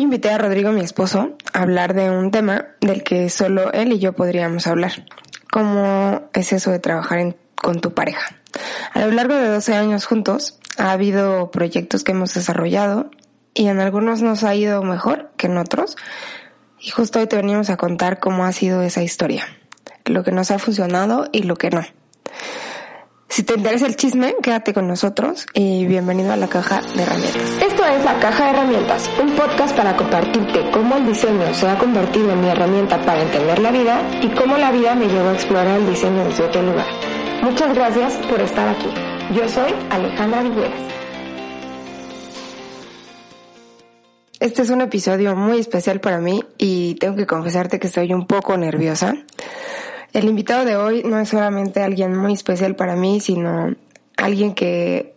[0.00, 3.98] Invité a Rodrigo, mi esposo, a hablar de un tema del que solo él y
[3.98, 5.04] yo podríamos hablar.
[5.52, 8.34] ¿Cómo es eso de trabajar con tu pareja?
[8.94, 13.10] A lo largo de 12 años juntos, ha habido proyectos que hemos desarrollado
[13.52, 15.98] y en algunos nos ha ido mejor que en otros.
[16.80, 19.44] Y justo hoy te venimos a contar cómo ha sido esa historia,
[20.06, 21.82] lo que nos ha funcionado y lo que no.
[23.30, 27.42] Si te interesa el chisme, quédate con nosotros y bienvenido a la caja de herramientas.
[27.62, 31.78] Esto es La Caja de Herramientas, un podcast para compartirte cómo el diseño se ha
[31.78, 35.34] convertido en mi herramienta para entender la vida y cómo la vida me llevó a
[35.34, 36.86] explorar el diseño desde otro lugar.
[37.40, 38.88] Muchas gracias por estar aquí.
[39.32, 40.80] Yo soy Alejandra Villegas.
[44.40, 48.26] Este es un episodio muy especial para mí y tengo que confesarte que estoy un
[48.26, 49.14] poco nerviosa.
[50.12, 53.74] El invitado de hoy no es solamente alguien muy especial para mí, sino
[54.16, 55.14] alguien que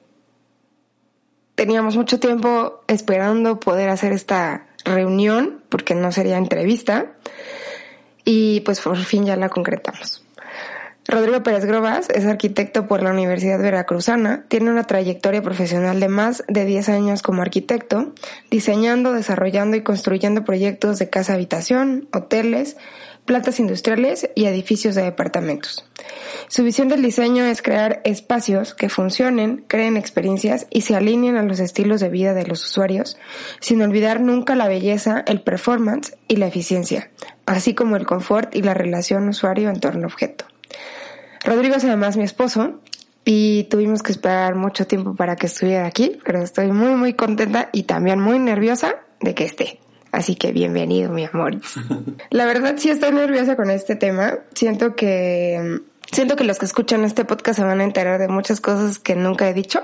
[1.55, 7.13] teníamos mucho tiempo esperando poder hacer esta reunión, porque no sería entrevista,
[8.25, 10.23] y pues por fin ya la concretamos.
[11.05, 16.43] Rodrigo Pérez Grobas es arquitecto por la Universidad Veracruzana, tiene una trayectoria profesional de más
[16.47, 18.13] de 10 años como arquitecto,
[18.49, 22.77] diseñando, desarrollando y construyendo proyectos de casa habitación, hoteles,
[23.25, 25.85] plantas industriales y edificios de departamentos.
[26.47, 31.43] Su visión del diseño es crear espacios que funcionen, creen experiencias y se alineen a
[31.43, 33.17] los estilos de vida de los usuarios,
[33.59, 37.09] sin olvidar nunca la belleza, el performance y la eficiencia,
[37.45, 40.45] así como el confort y la relación usuario-entorno-objeto.
[41.43, 42.79] Rodrigo es además mi esposo
[43.25, 47.69] y tuvimos que esperar mucho tiempo para que estuviera aquí, pero estoy muy muy contenta
[47.71, 49.82] y también muy nerviosa de que esté.
[50.13, 51.57] Así que bienvenido, mi amor.
[52.29, 54.37] La verdad sí estoy nerviosa con este tema.
[54.53, 58.61] Siento que siento que los que escuchan este podcast se van a enterar de muchas
[58.61, 59.81] cosas que nunca he dicho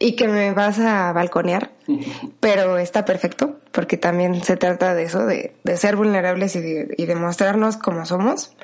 [0.00, 1.70] y que me vas a balconear,
[2.40, 7.06] pero está perfecto porque también se trata de eso, de, ser vulnerables y de, y
[7.06, 8.56] de mostrarnos como somos.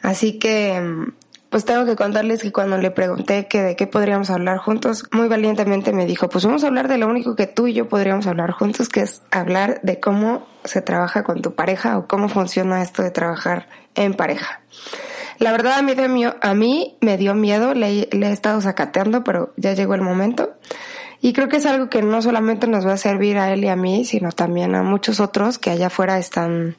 [0.00, 0.80] Así que
[1.50, 5.28] pues tengo que contarles que cuando le pregunté que de qué podríamos hablar juntos, muy
[5.28, 8.26] valientemente me dijo, pues vamos a hablar de lo único que tú y yo podríamos
[8.26, 12.82] hablar juntos, que es hablar de cómo se trabaja con tu pareja o cómo funciona
[12.82, 14.60] esto de trabajar en pareja.
[15.38, 15.94] La verdad a mí,
[16.40, 20.52] a mí me dio miedo, le, he estado sacateando, pero ya llegó el momento.
[21.20, 23.68] Y creo que es algo que no solamente nos va a servir a él y
[23.68, 26.76] a mí, sino también a muchos otros que allá afuera están,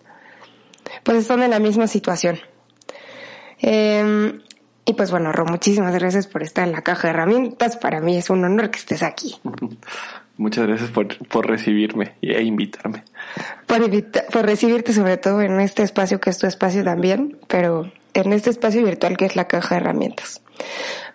[1.04, 2.40] pues están en la misma situación.
[3.62, 4.40] Eh,
[4.90, 7.78] y pues bueno, Ro, muchísimas gracias por estar en la caja de herramientas.
[7.78, 9.36] Para mí es un honor que estés aquí.
[10.38, 13.04] Muchas gracias por, por recibirme e invitarme.
[13.68, 13.88] Por,
[14.32, 18.50] por recibirte sobre todo en este espacio que es tu espacio también, pero en este
[18.50, 20.42] espacio virtual que es la caja de herramientas.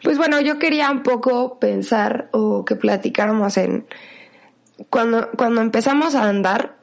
[0.05, 3.87] Pues bueno, yo quería un poco pensar o que platicáramos en
[4.89, 6.77] cuando, cuando empezamos a andar,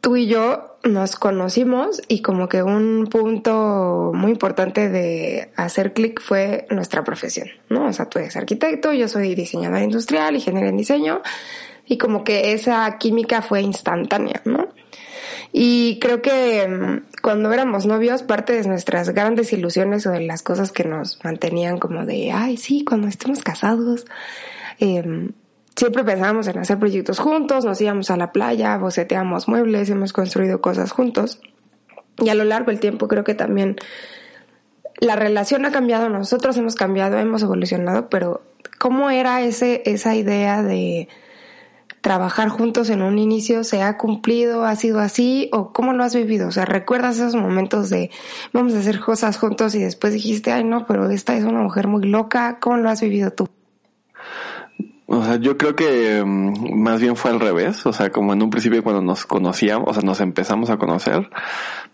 [0.00, 6.20] tú y yo nos conocimos y como que un punto muy importante de hacer clic
[6.20, 7.86] fue nuestra profesión, ¿no?
[7.86, 11.22] O sea, tú eres arquitecto, yo soy diseñador industrial, ingeniero en diseño
[11.86, 14.68] y como que esa química fue instantánea, ¿no?
[15.52, 20.42] Y creo que mm, cuando éramos novios, parte de nuestras grandes ilusiones o de las
[20.42, 24.06] cosas que nos mantenían como de, ay, sí, cuando estemos casados,
[24.78, 25.30] eh,
[25.78, 30.60] siempre pensábamos en hacer proyectos juntos, nos íbamos a la playa, boceteamos muebles, hemos construido
[30.60, 31.40] cosas juntos.
[32.18, 33.76] Y a lo largo del tiempo creo que también
[34.98, 38.42] la relación ha cambiado, nosotros hemos cambiado, hemos evolucionado, pero
[38.80, 41.08] ¿cómo era ese, esa idea de
[42.00, 43.62] trabajar juntos en un inicio?
[43.62, 44.64] ¿Se ha cumplido?
[44.64, 45.48] ¿Ha sido así?
[45.52, 46.48] ¿O cómo lo has vivido?
[46.48, 48.10] O sea, ¿recuerdas esos momentos de
[48.52, 51.86] vamos a hacer cosas juntos y después dijiste, ay no, pero esta es una mujer
[51.86, 52.58] muy loca?
[52.58, 53.48] ¿Cómo lo has vivido tú?
[55.10, 57.86] O sea, yo creo que mm, más bien fue al revés.
[57.86, 61.30] O sea, como en un principio cuando nos conocíamos, o sea, nos empezamos a conocer,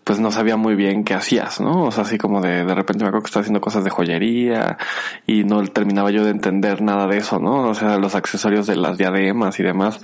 [0.05, 1.85] pues no sabía muy bien qué hacías, ¿no?
[1.85, 4.77] O sea, así como de, de repente me acuerdo que estaba haciendo cosas de joyería
[5.25, 7.69] y no terminaba yo de entender nada de eso, ¿no?
[7.69, 9.99] O sea, los accesorios de las diademas y demás.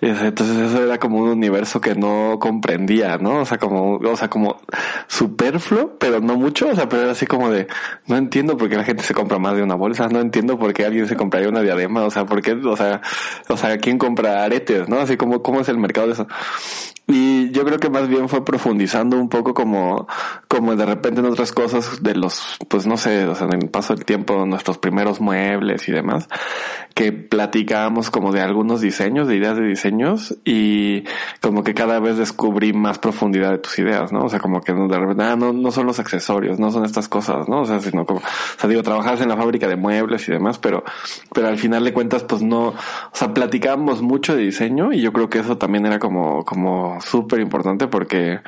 [0.00, 3.40] Entonces eso era como un universo que no comprendía, ¿no?
[3.40, 4.56] O sea, como, o sea, como
[5.06, 7.66] superfluo, pero no mucho, o sea, pero era así como de,
[8.06, 10.72] no entiendo por qué la gente se compra más de una bolsa, no entiendo por
[10.72, 13.02] qué alguien se compraría una diadema, o sea, por qué, o sea,
[13.48, 14.98] o sea, ¿quién compra aretes, no?
[14.98, 16.26] Así como, ¿cómo es el mercado de eso?
[17.08, 20.08] Y yo creo que más bien fue profundizando un poco como,
[20.48, 23.68] como de repente en otras cosas de los, pues no sé, o sea, en el
[23.68, 26.28] paso del tiempo, nuestros primeros muebles y demás,
[26.94, 31.04] que platicábamos como de algunos diseños, de ideas de diseños, y
[31.40, 34.24] como que cada vez descubrí más profundidad de tus ideas, ¿no?
[34.24, 37.08] O sea, como que de repente, ah, no, no son los accesorios, no son estas
[37.08, 37.60] cosas, ¿no?
[37.60, 40.58] O sea, sino como, o sea, digo, trabajas en la fábrica de muebles y demás,
[40.58, 40.82] pero,
[41.32, 42.74] pero al final de cuentas, pues no, o
[43.12, 47.40] sea, platicábamos mucho de diseño y yo creo que eso también era como, como súper
[47.40, 48.40] importante porque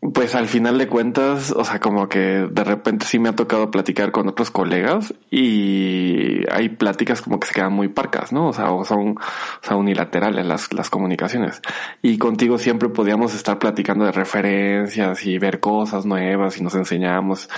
[0.00, 3.70] pues al final de cuentas, o sea, como que de repente sí me ha tocado
[3.72, 8.48] platicar con otros colegas y hay pláticas como que se quedan muy parcas, ¿no?
[8.48, 11.60] O sea, o son o sea, unilaterales las, las comunicaciones.
[12.00, 17.50] Y contigo siempre podíamos estar platicando de referencias y ver cosas nuevas y nos enseñábamos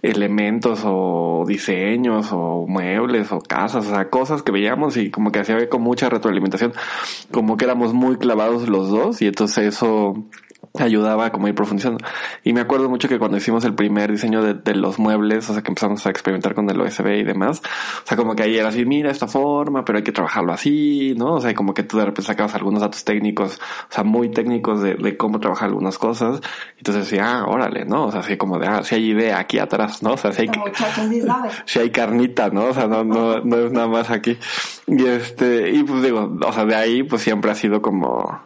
[0.00, 5.40] elementos o diseños o muebles o casas, o sea, cosas que veíamos y como que
[5.40, 6.72] hacía con mucha retroalimentación,
[7.32, 10.14] como que éramos muy clavados los dos y entonces eso
[10.78, 12.04] ayudaba como a ir profundizando.
[12.44, 15.52] Y me acuerdo mucho que cuando hicimos el primer diseño de, de, los muebles, o
[15.52, 17.60] sea, que empezamos a experimentar con el OSB y demás,
[18.04, 21.14] o sea, como que ahí era así, mira esta forma, pero hay que trabajarlo así,
[21.16, 21.34] ¿no?
[21.34, 24.80] O sea, como que tú de repente sacabas algunos datos técnicos, o sea, muy técnicos
[24.80, 26.40] de, de cómo trabajar algunas cosas,
[26.76, 28.06] entonces decía, ah, órale, ¿no?
[28.06, 30.12] O sea, así como de, ah, si hay idea aquí atrás, ¿no?
[30.12, 30.50] O sea, si hay,
[31.64, 32.66] si hay carnita, ¿no?
[32.66, 34.38] O sea, no, no, no es nada más aquí.
[34.86, 38.40] Y este, y pues digo, o sea, de ahí pues siempre ha sido como,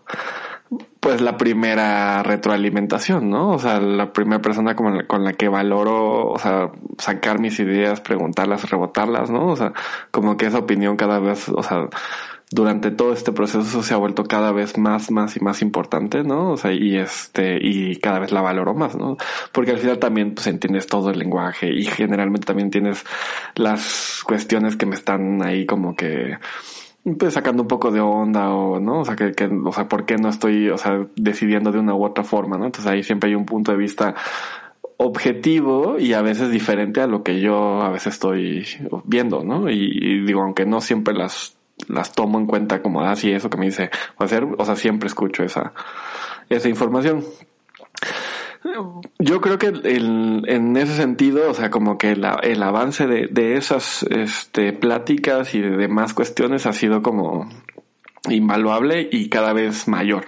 [1.04, 3.50] pues la primera retroalimentación, ¿no?
[3.50, 8.70] O sea, la primera persona con la, que valoro, o sea, sacar mis ideas, preguntarlas,
[8.70, 9.48] rebotarlas, ¿no?
[9.48, 9.74] O sea,
[10.10, 11.90] como que esa opinión cada vez, o sea,
[12.50, 16.52] durante todo este proceso se ha vuelto cada vez más, más y más importante, ¿no?
[16.52, 19.18] O sea, y este, y cada vez la valoro más, ¿no?
[19.52, 23.04] Porque al final también, pues, entiendes todo el lenguaje y generalmente también tienes
[23.56, 26.38] las cuestiones que me están ahí como que,
[27.18, 30.06] pues sacando un poco de onda o no, o sea que, que, o sea, por
[30.06, 32.64] qué no estoy, o sea, decidiendo de una u otra forma, ¿no?
[32.64, 34.14] Entonces ahí siempre hay un punto de vista
[34.96, 38.66] objetivo y a veces diferente a lo que yo a veces estoy
[39.04, 39.68] viendo, ¿no?
[39.68, 41.56] Y, digo, aunque no siempre las
[41.88, 45.08] las tomo en cuenta como así ah, eso que me dice hacer, o sea, siempre
[45.08, 45.74] escucho esa
[46.48, 47.24] esa información.
[49.18, 54.04] Yo creo que en ese sentido, o sea, como que el avance de, de esas
[54.04, 57.48] este, pláticas y de demás cuestiones ha sido como
[58.30, 60.24] invaluable y cada vez mayor.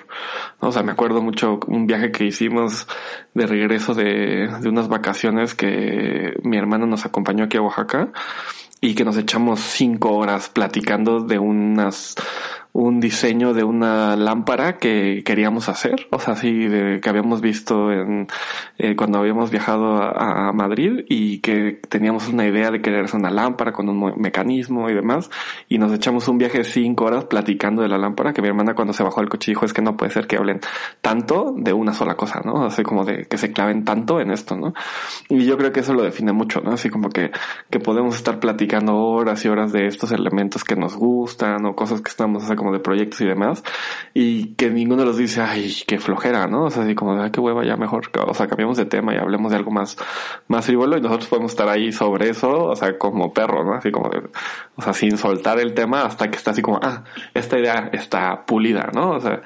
[0.60, 2.86] O sea, me acuerdo mucho un viaje que hicimos
[3.34, 8.12] de regreso de, de unas vacaciones que mi hermano nos acompañó aquí a Oaxaca
[8.80, 12.14] y que nos echamos cinco horas platicando de unas
[12.76, 17.90] un diseño de una lámpara que queríamos hacer, o sea, así de que habíamos visto
[17.90, 18.26] en
[18.76, 23.18] eh, cuando habíamos viajado a, a, Madrid y que teníamos una idea de querer hacer
[23.18, 25.30] una lámpara con un mecanismo y demás,
[25.70, 28.74] y nos echamos un viaje de cinco horas platicando de la lámpara, que mi hermana
[28.74, 30.60] cuando se bajó del coche dijo es que no puede ser que hablen
[31.00, 32.66] tanto de una sola cosa, ¿no?
[32.66, 34.74] Así como de que se claven tanto en esto, ¿no?
[35.30, 36.72] Y yo creo que eso lo define mucho, ¿no?
[36.72, 37.30] Así como que,
[37.70, 42.02] que podemos estar platicando horas y horas de estos elementos que nos gustan o cosas
[42.02, 43.62] que estamos, o sea, como de proyectos y demás,
[44.14, 46.64] y que ninguno los dice, ay, qué flojera, ¿no?
[46.64, 49.18] O sea, así como, ay, qué hueva, ya mejor, o sea, cambiamos de tema y
[49.18, 49.96] hablemos de algo más,
[50.48, 53.74] más frívolo y nosotros podemos estar ahí sobre eso, o sea, como perro, ¿no?
[53.74, 54.22] Así como, de,
[54.76, 57.04] o sea, sin soltar el tema hasta que está así como, ah,
[57.34, 59.10] esta idea está pulida, ¿no?
[59.10, 59.42] O sea,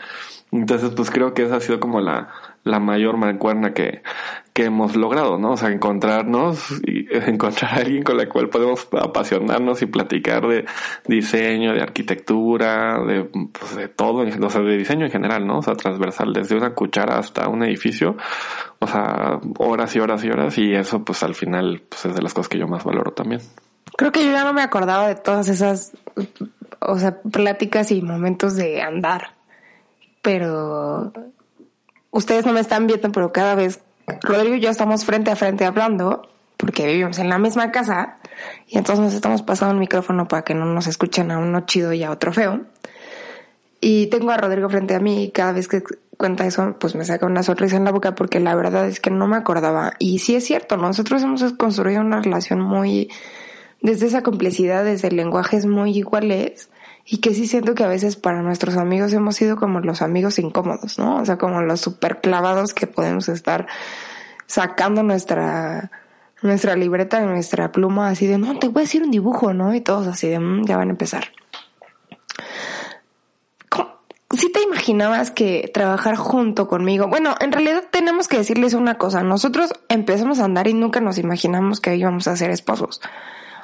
[0.52, 2.28] entonces pues creo que esa ha sido como la,
[2.64, 4.02] la mayor mancuerna que,
[4.64, 5.52] hemos logrado, ¿no?
[5.52, 10.64] O sea, encontrarnos y encontrar a alguien con la cual podemos apasionarnos y platicar de
[11.06, 15.58] diseño, de arquitectura, de, pues, de todo, o sea, de diseño en general, ¿no?
[15.58, 18.16] O sea, transversal, desde una cuchara hasta un edificio,
[18.78, 22.22] o sea, horas y horas y horas y eso pues al final pues es de
[22.22, 23.40] las cosas que yo más valoro también.
[23.96, 25.92] Creo que yo ya no me acordaba de todas esas,
[26.80, 29.34] o sea, pláticas y momentos de andar,
[30.22, 31.12] pero
[32.10, 33.82] ustedes no me están viendo, pero cada vez
[34.22, 38.18] Rodrigo y yo estamos frente a frente hablando, porque vivimos en la misma casa,
[38.66, 41.92] y entonces nos estamos pasando el micrófono para que no nos escuchen a uno chido
[41.92, 42.60] y a otro feo.
[43.80, 45.82] Y tengo a Rodrigo frente a mí y cada vez que
[46.18, 49.10] cuenta eso, pues me saca una sonrisa en la boca porque la verdad es que
[49.10, 49.94] no me acordaba.
[49.98, 53.10] Y sí es cierto, nosotros hemos construido una relación muy,
[53.80, 56.68] desde esa complicidad, desde lenguajes muy iguales
[57.12, 60.38] y que sí siento que a veces para nuestros amigos hemos sido como los amigos
[60.38, 61.16] incómodos, ¿no?
[61.16, 63.66] O sea, como los super clavados que podemos estar
[64.46, 65.90] sacando nuestra
[66.40, 69.74] nuestra libreta, nuestra pluma, así de, no, te voy a decir un dibujo, ¿no?
[69.74, 71.32] Y todos así de, mmm, ya van a empezar.
[74.38, 79.24] Si te imaginabas que trabajar junto conmigo, bueno, en realidad tenemos que decirles una cosa,
[79.24, 83.00] nosotros empezamos a andar y nunca nos imaginamos que íbamos a ser esposos.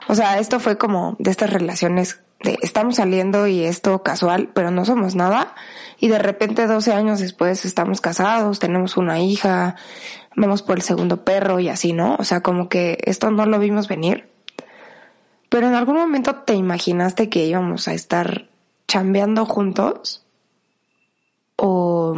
[0.08, 4.70] O sea, esto fue como de estas relaciones de estamos saliendo y esto casual, pero
[4.70, 5.54] no somos nada.
[5.98, 9.76] Y de repente 12 años después estamos casados, tenemos una hija,
[10.36, 12.16] vamos por el segundo perro y así, ¿no?
[12.18, 14.28] O sea, como que esto no lo vimos venir.
[15.48, 18.48] Pero en algún momento te imaginaste que íbamos a estar
[18.88, 20.24] chambeando juntos
[21.56, 22.14] o,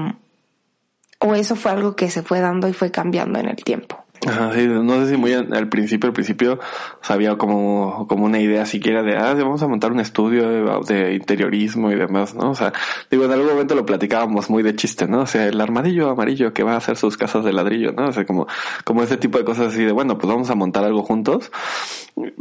[1.21, 4.04] o eso fue algo que se fue dando y fue cambiando en el tiempo.
[4.20, 6.58] Sí, no sé si muy al principio, al principio
[7.00, 11.90] sabía como, como una idea siquiera de, ah, vamos a montar un estudio de, interiorismo
[11.92, 12.50] y demás, ¿no?
[12.50, 12.72] O sea,
[13.10, 15.20] digo, en algún momento lo platicábamos muy de chiste, ¿no?
[15.20, 18.08] O sea, el armadillo amarillo que va a hacer sus casas de ladrillo, ¿no?
[18.08, 18.46] O sea, como,
[18.84, 21.52] como ese tipo de cosas así de, bueno, pues vamos a montar algo juntos.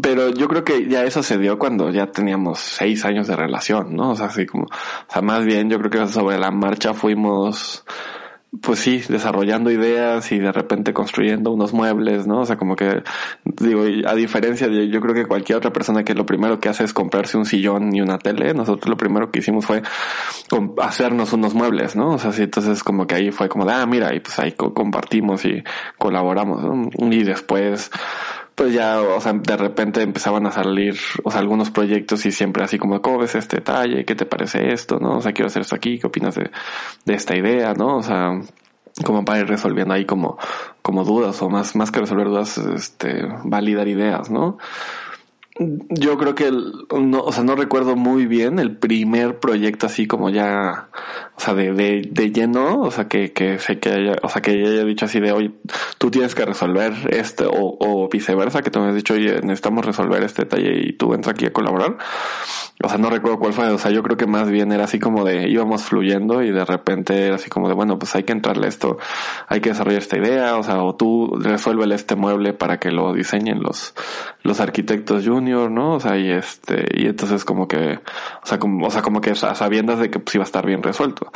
[0.01, 3.95] Pero yo creo que ya eso se dio cuando ya teníamos seis años de relación,
[3.95, 4.11] ¿no?
[4.11, 7.85] O sea, así como, o sea, más bien yo creo que sobre la marcha fuimos,
[8.61, 12.41] pues sí, desarrollando ideas y de repente construyendo unos muebles, ¿no?
[12.41, 13.03] O sea, como que,
[13.43, 16.83] digo, a diferencia de yo creo que cualquier otra persona que lo primero que hace
[16.83, 19.81] es comprarse un sillón y una tele, nosotros lo primero que hicimos fue
[20.81, 22.11] hacernos unos muebles, ¿no?
[22.11, 24.53] O sea, sí, entonces como que ahí fue como de, ah, mira, y pues ahí
[24.53, 25.63] compartimos y
[25.97, 26.89] colaboramos, ¿no?
[27.11, 27.91] Y después,
[28.57, 32.63] pues ya, o sea, de repente empezaban a salir, o sea, algunos proyectos y siempre
[32.63, 34.03] así como, ¿cómo ves este detalle?
[34.03, 34.97] ¿Qué te parece esto?
[34.99, 35.17] ¿No?
[35.17, 36.49] O sea, quiero hacer esto aquí, ¿qué opinas de,
[37.05, 37.75] de esta idea?
[37.75, 37.97] ¿No?
[37.97, 38.31] O sea,
[39.05, 40.39] como para ir resolviendo ahí como,
[40.81, 44.57] como dudas o más, más que resolver dudas, este, validar ideas, ¿no?
[45.59, 50.29] Yo creo que, no, o sea, no recuerdo muy bien el primer proyecto así como
[50.29, 50.89] ya,
[51.35, 54.41] o sea, de, de, de lleno, o sea, que, que sé que haya, o sea,
[54.41, 55.55] que haya dicho así de, hoy
[55.97, 59.85] tú tienes que resolver este, o, o viceversa, que tú me has dicho, oye, necesitamos
[59.85, 61.97] resolver este detalle y tú entras aquí a colaborar.
[62.83, 64.99] O sea, no recuerdo cuál fue, o sea, yo creo que más bien era así
[64.99, 68.33] como de, íbamos fluyendo y de repente era así como de, bueno, pues hay que
[68.33, 68.99] entrarle esto,
[69.47, 73.13] hay que desarrollar esta idea, o sea, o tú resuélvele este mueble para que lo
[73.13, 73.95] diseñen los,
[74.43, 75.93] los arquitectos juniors ¿no?
[75.95, 77.99] O sea, y este, y entonces como que,
[78.43, 80.83] o sea, como, o sea, como que sabiendas de que pues iba a estar bien
[80.83, 81.31] resuelto.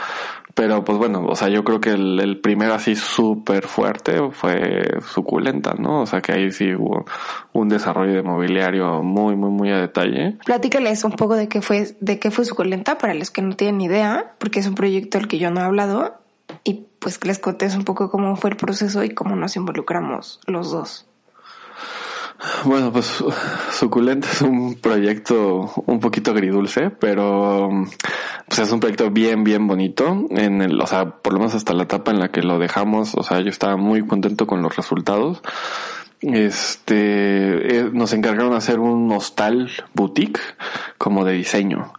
[0.54, 5.00] Pero pues bueno, o sea, yo creo que el, el primero así súper fuerte fue
[5.08, 6.02] suculenta, ¿no?
[6.02, 7.06] O sea, que ahí sí hubo
[7.54, 10.38] un desarrollo de mobiliario muy, muy, muy a detalle.
[10.46, 13.82] Platícales un poco de qué fue, de qué fue suculenta para los que no tienen
[13.82, 16.16] idea, porque es un proyecto del que yo no he hablado
[16.64, 20.40] y pues que les contés un poco cómo fue el proceso y cómo nos involucramos
[20.46, 21.06] los dos.
[22.64, 23.24] Bueno, pues
[23.72, 27.70] Suculenta es un proyecto un poquito agridulce, pero
[28.48, 30.26] pues es un proyecto bien, bien bonito.
[30.32, 33.14] En el, o sea, por lo menos hasta la etapa en la que lo dejamos,
[33.16, 35.42] o sea, yo estaba muy contento con los resultados.
[36.22, 40.40] Este, eh, nos encargaron de hacer un hostal boutique
[40.98, 41.94] como de diseño.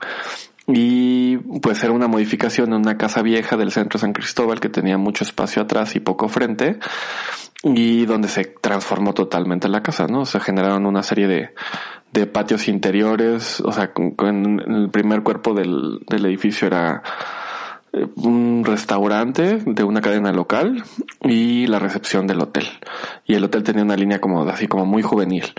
[0.68, 4.68] Y pues era una modificación en una casa vieja del centro de San Cristóbal que
[4.68, 6.78] tenía mucho espacio atrás y poco frente
[7.64, 10.24] y donde se transformó totalmente la casa, ¿no?
[10.24, 11.54] Se generaron una serie de,
[12.12, 17.02] de patios interiores, o sea, con, el primer cuerpo del, del edificio era
[17.92, 20.82] un restaurante de una cadena local
[21.22, 22.66] y la recepción del hotel.
[23.26, 25.52] Y el hotel tenía una línea como así como muy juvenil.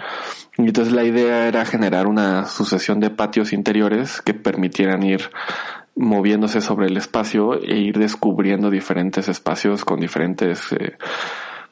[0.58, 5.30] Y entonces la idea era generar una sucesión de patios interiores que permitieran ir
[5.96, 10.98] moviéndose sobre el espacio e ir descubriendo diferentes espacios con diferentes eh,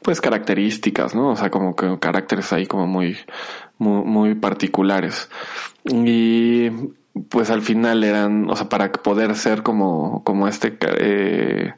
[0.03, 1.29] pues características, ¿no?
[1.29, 3.17] O sea, como que caracteres ahí como muy,
[3.77, 5.29] muy, muy particulares.
[5.85, 6.69] Y
[7.29, 11.73] pues al final eran, o sea, para poder ser como, como este, eh,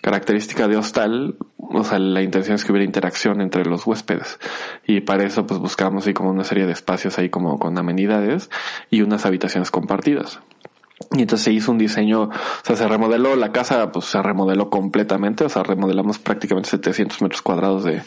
[0.00, 4.38] característica de hostal, o sea, la intención es que hubiera interacción entre los huéspedes.
[4.86, 8.50] Y para eso, pues buscamos ahí como una serie de espacios ahí como con amenidades
[8.90, 10.40] y unas habitaciones compartidas.
[11.12, 12.30] Y entonces se hizo un diseño, o
[12.64, 17.42] sea, se remodeló la casa, pues se remodeló completamente, o sea, remodelamos prácticamente 700 metros
[17.42, 18.02] cuadrados de,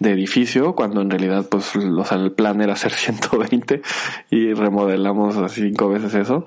[0.00, 3.82] de edificio, cuando en realidad, pues, o sea, el plan era hacer 120
[4.30, 6.46] y remodelamos cinco veces eso.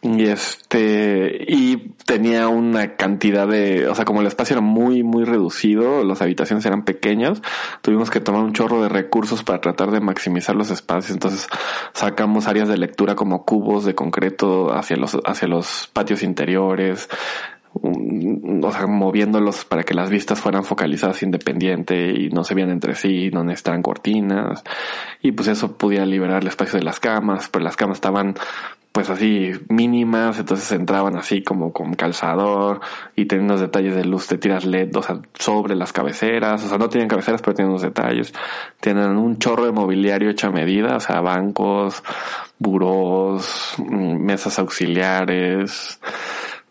[0.00, 1.76] Y este, y
[2.06, 6.64] tenía una cantidad de, o sea, como el espacio era muy, muy reducido, las habitaciones
[6.66, 7.42] eran pequeñas,
[7.82, 11.12] tuvimos que tomar un chorro de recursos para tratar de maximizar los espacios.
[11.12, 11.48] Entonces
[11.94, 17.08] sacamos áreas de lectura como cubos de concreto hacia los, hacia los patios interiores,
[17.74, 22.94] o sea, moviéndolos para que las vistas fueran focalizadas independiente y no se vieran entre
[22.94, 24.64] sí, no necesitaran cortinas.
[25.22, 28.34] Y pues eso podía liberar el espacio de las camas, pero las camas estaban
[28.98, 32.80] pues así mínimas, entonces entraban así como con calzador
[33.14, 36.68] y tenían unos detalles de luz de tiras LED, o sea, sobre las cabeceras, o
[36.68, 38.32] sea, no tienen cabeceras, pero tienen unos detalles.
[38.80, 42.02] Tienen un chorro de mobiliario hecho a medida, o sea, bancos,
[42.58, 46.00] burós, mm, mesas auxiliares,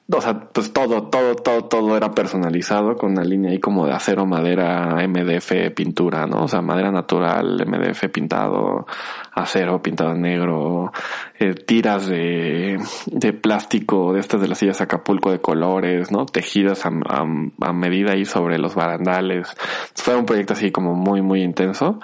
[0.10, 3.92] o sea, pues todo, todo, todo, todo era personalizado con una línea ahí como de
[3.92, 6.44] acero, madera, MDF, pintura, ¿no?
[6.44, 8.86] O sea, madera natural, MDF pintado,
[9.34, 10.94] acero pintado negro,
[11.38, 16.26] eh, tiras de, de plástico de estas de las sillas Acapulco de colores, ¿no?
[16.26, 19.54] Tejidas a, a, medida ahí sobre los barandales.
[19.94, 22.00] Fue un proyecto así como muy, muy intenso.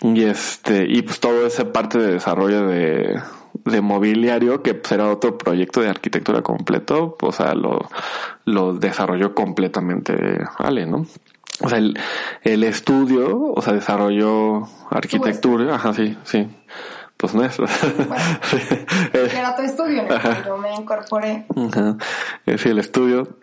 [0.00, 3.20] Y este, y pues todo ese parte de desarrollo de,
[3.64, 7.88] de mobiliario, que pues, era otro proyecto de arquitectura completo, o sea, lo,
[8.44, 10.14] lo desarrolló completamente
[10.58, 11.06] Ale, ¿no?
[11.60, 11.98] O sea, el,
[12.42, 16.48] el estudio, o sea, desarrolló arquitectura, ajá, sí, sí.
[17.16, 17.66] Pues nuestro.
[19.12, 20.02] era tu estudio,
[20.44, 21.46] yo me incorporé.
[21.54, 21.96] Ajá.
[22.58, 23.36] Sí, el estudio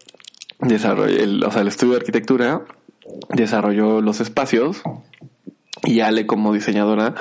[0.59, 2.61] desarrolló, el, o sea, el estudio de arquitectura
[3.29, 4.81] desarrolló los espacios
[5.83, 7.15] y Ale como diseñadora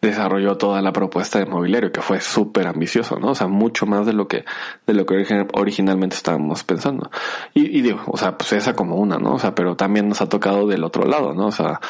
[0.00, 3.30] desarrolló toda la propuesta de mobiliario que fue súper ambicioso, ¿no?
[3.30, 4.44] O sea, mucho más de lo que,
[4.86, 7.10] de lo que originalmente estábamos pensando.
[7.52, 9.34] Y, digo, o sea, pues esa como una, ¿no?
[9.34, 11.46] O sea, pero también nos ha tocado del otro lado, ¿no?
[11.46, 11.80] O sea,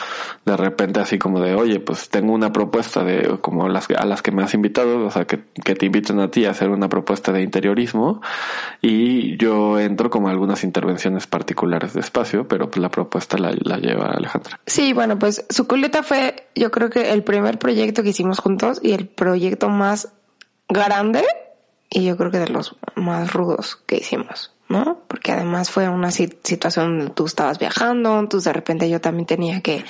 [0.46, 4.22] de repente así como de, oye, pues tengo una propuesta de, como las, a las
[4.22, 7.30] que me has invitado, o sea, que, te inviten a ti a hacer una propuesta
[7.30, 8.22] de interiorismo
[8.80, 13.76] y yo entro como algunas intervenciones particulares de espacio, pero pues la propuesta la, la
[13.76, 14.58] lleva Alejandra.
[14.66, 18.80] Sí, bueno, pues su culeta fue, yo creo que el primer proyecto que hicimos juntos
[18.82, 20.12] y el proyecto más
[20.68, 21.24] grande
[21.90, 25.00] y yo creo que de los más rudos que hicimos, ¿no?
[25.08, 29.62] Porque además fue una situación donde tú estabas viajando, entonces de repente yo también tenía
[29.62, 29.84] que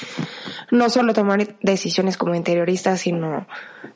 [0.71, 3.49] no solo tomar decisiones como interiorista, sino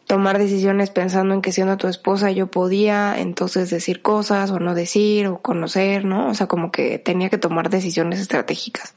[0.06, 4.74] tomar decisiones pensando en que siendo tu esposa yo podía entonces decir cosas o no
[4.74, 6.28] decir o conocer, ¿no?
[6.28, 8.94] O sea, como que tenía que tomar decisiones estratégicas.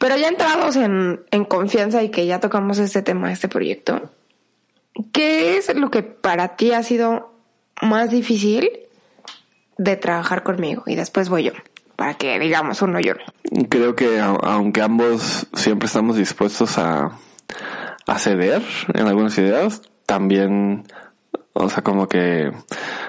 [0.00, 4.10] Pero ya entrados en, en confianza y que ya tocamos este tema, este proyecto,
[5.12, 7.34] ¿qué es lo que para ti ha sido
[7.82, 8.70] más difícil
[9.76, 10.84] de trabajar conmigo?
[10.86, 11.52] Y después voy yo,
[11.96, 13.12] para que digamos uno yo.
[13.68, 17.10] Creo que aunque ambos siempre estamos dispuestos a,
[18.06, 18.62] a ceder
[18.94, 20.84] en algunas ideas, también
[21.52, 22.52] o sea, como que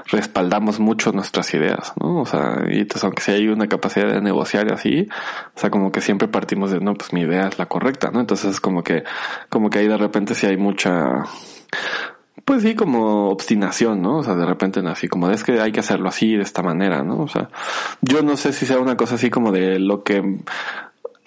[0.08, 2.22] respaldamos mucho nuestras ideas, ¿no?
[2.22, 5.08] O sea, y entonces aunque si hay una capacidad de negociar y así,
[5.56, 8.20] o sea, como que siempre partimos de, no, pues mi idea es la correcta, ¿no?
[8.20, 9.04] Entonces como que,
[9.50, 11.26] como que ahí de repente si hay mucha,
[12.46, 14.18] pues sí, como obstinación, ¿no?
[14.18, 17.04] O sea, de repente así como es que hay que hacerlo así, de esta manera,
[17.04, 17.20] ¿no?
[17.22, 17.50] O sea,
[18.02, 20.40] yo no sé si sea una cosa así como de lo que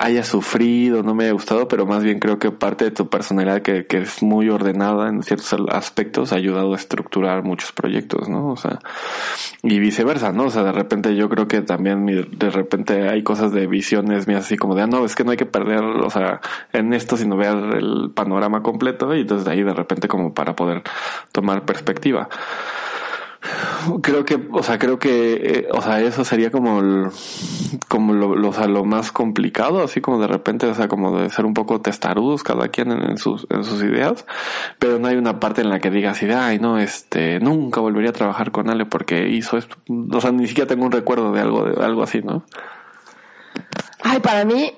[0.05, 3.63] haya sufrido, no me haya gustado, pero más bien creo que parte de tu personalidad
[3.63, 8.49] que, que es muy ordenada en ciertos aspectos ha ayudado a estructurar muchos proyectos, ¿no?
[8.49, 8.81] O sea,
[9.63, 10.45] y viceversa, ¿no?
[10.45, 14.45] O sea, de repente yo creo que también de repente hay cosas de visiones mías
[14.45, 16.43] así como de, ah, no, es que no hay que perder, o sea,
[16.75, 20.55] en esto sino ver el panorama completo y entonces de ahí de repente como para
[20.55, 20.83] poder
[21.33, 22.29] tomar perspectiva.
[24.03, 27.11] Creo que, o sea, creo que, eh, o sea, eso sería como,
[27.89, 31.81] como lo, más complicado, así como de repente, o sea, como de ser un poco
[31.81, 34.25] testarudos cada quien en, sus, en sus ideas,
[34.79, 38.15] pero no hay una parte en la que digas ay, no, este, nunca volvería a
[38.15, 41.65] trabajar con Ale porque hizo esto, o sea, ni siquiera tengo un recuerdo de algo,
[41.65, 42.45] de algo así, ¿no?
[44.03, 44.73] Ay, para mí,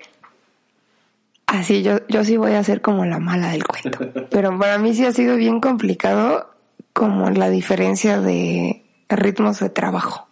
[1.47, 4.93] así yo, yo sí voy a ser como la mala del cuento, pero para mí
[4.95, 6.56] sí ha sido bien complicado
[6.97, 10.29] como la diferencia de ritmos de trabajo.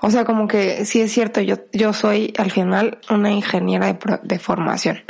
[0.00, 3.98] O sea, como que sí es cierto, yo, yo soy al final una ingeniera de,
[4.22, 5.02] de, formación.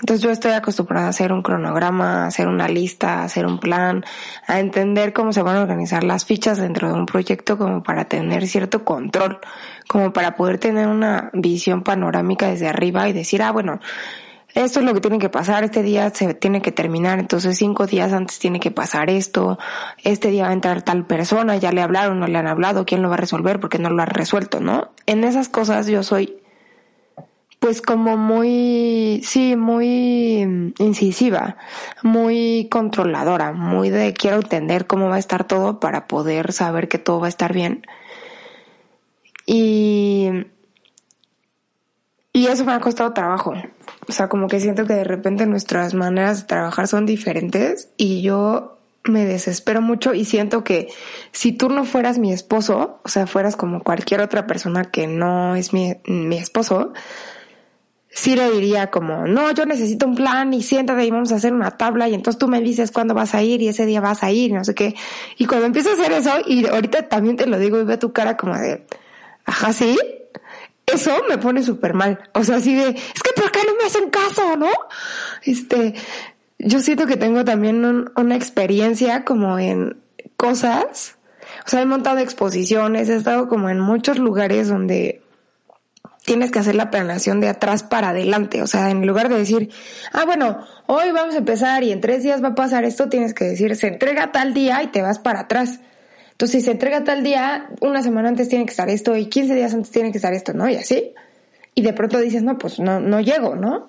[0.00, 3.60] Entonces yo estoy acostumbrada a hacer un cronograma, a hacer una lista, a hacer un
[3.60, 4.04] plan,
[4.46, 8.06] a entender cómo se van a organizar las fichas dentro de un proyecto como para
[8.06, 9.38] tener cierto control,
[9.86, 13.80] como para poder tener una visión panorámica desde arriba y decir, ah, bueno,
[14.56, 17.86] esto es lo que tiene que pasar, este día se tiene que terminar, entonces cinco
[17.86, 19.58] días antes tiene que pasar esto,
[20.02, 23.02] este día va a entrar tal persona, ya le hablaron, no le han hablado, quién
[23.02, 24.92] lo va a resolver porque no lo ha resuelto, ¿no?
[25.04, 26.40] En esas cosas yo soy
[27.58, 31.56] pues como muy, sí, muy incisiva,
[32.02, 36.98] muy controladora, muy de quiero entender cómo va a estar todo para poder saber que
[36.98, 37.86] todo va a estar bien.
[39.44, 40.46] Y,
[42.36, 43.54] y eso me ha costado trabajo.
[44.06, 48.20] O sea, como que siento que de repente nuestras maneras de trabajar son diferentes y
[48.20, 50.88] yo me desespero mucho y siento que
[51.32, 55.56] si tú no fueras mi esposo, o sea, fueras como cualquier otra persona que no
[55.56, 56.92] es mi, mi esposo,
[58.10, 61.54] sí le diría como, no, yo necesito un plan y siéntate y vamos a hacer
[61.54, 64.22] una tabla y entonces tú me dices cuándo vas a ir y ese día vas
[64.22, 64.94] a ir, no sé qué.
[65.38, 68.12] Y cuando empiezo a hacer eso, y ahorita también te lo digo y veo tu
[68.12, 68.84] cara como de,
[69.46, 69.98] ajá, sí,
[70.86, 72.18] eso me pone súper mal.
[72.32, 74.70] O sea, así de, es que ¿por qué no me hacen caso, no?
[75.42, 75.94] Este,
[76.58, 80.00] yo siento que tengo también una experiencia como en
[80.36, 81.16] cosas
[81.66, 85.22] O sea, he montado exposiciones, he estado como en muchos lugares donde
[86.24, 88.62] tienes que hacer la planeación de atrás para adelante.
[88.62, 89.70] O sea, en lugar de decir,
[90.12, 93.32] ah, bueno, hoy vamos a empezar y en tres días va a pasar esto, tienes
[93.32, 95.80] que decir, se entrega tal día y te vas para atrás.
[96.36, 99.54] Entonces, si se entrega tal día, una semana antes tiene que estar esto y 15
[99.54, 100.68] días antes tiene que estar esto, ¿no?
[100.68, 101.14] Y así.
[101.74, 103.88] Y de pronto dices, no, pues no, no llego, ¿no?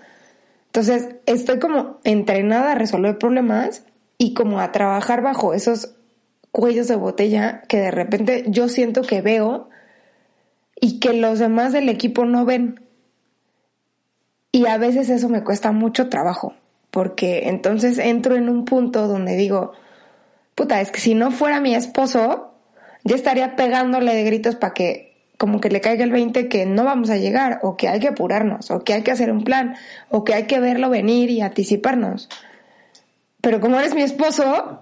[0.67, 3.83] Entonces, estoy como entrenada a resolver problemas
[4.17, 5.95] y como a trabajar bajo esos
[6.51, 9.67] cuellos de botella que de repente yo siento que veo
[10.79, 12.79] y que los demás del equipo no ven.
[14.53, 16.53] Y a veces eso me cuesta mucho trabajo,
[16.91, 19.73] porque entonces entro en un punto donde digo,
[20.57, 22.55] puta, es que si no fuera mi esposo,
[23.03, 26.83] ya estaría pegándole de gritos para que como que le caiga el 20 que no
[26.83, 29.75] vamos a llegar, o que hay que apurarnos, o que hay que hacer un plan,
[30.09, 32.27] o que hay que verlo venir y anticiparnos.
[33.39, 34.81] Pero como eres mi esposo,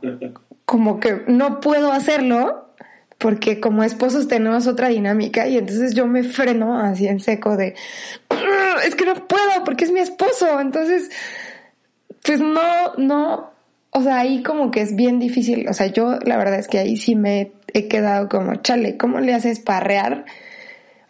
[0.63, 2.73] como que no puedo hacerlo
[3.17, 7.75] porque como esposos tenemos otra dinámica y entonces yo me freno así en seco de,
[8.85, 11.11] es que no puedo porque es mi esposo, entonces,
[12.23, 13.54] pues no, no,
[13.97, 16.79] o sea, ahí como que es bien difícil, o sea, yo la verdad es que
[16.79, 20.25] ahí sí me he quedado como, chale, ¿cómo le haces para arrear?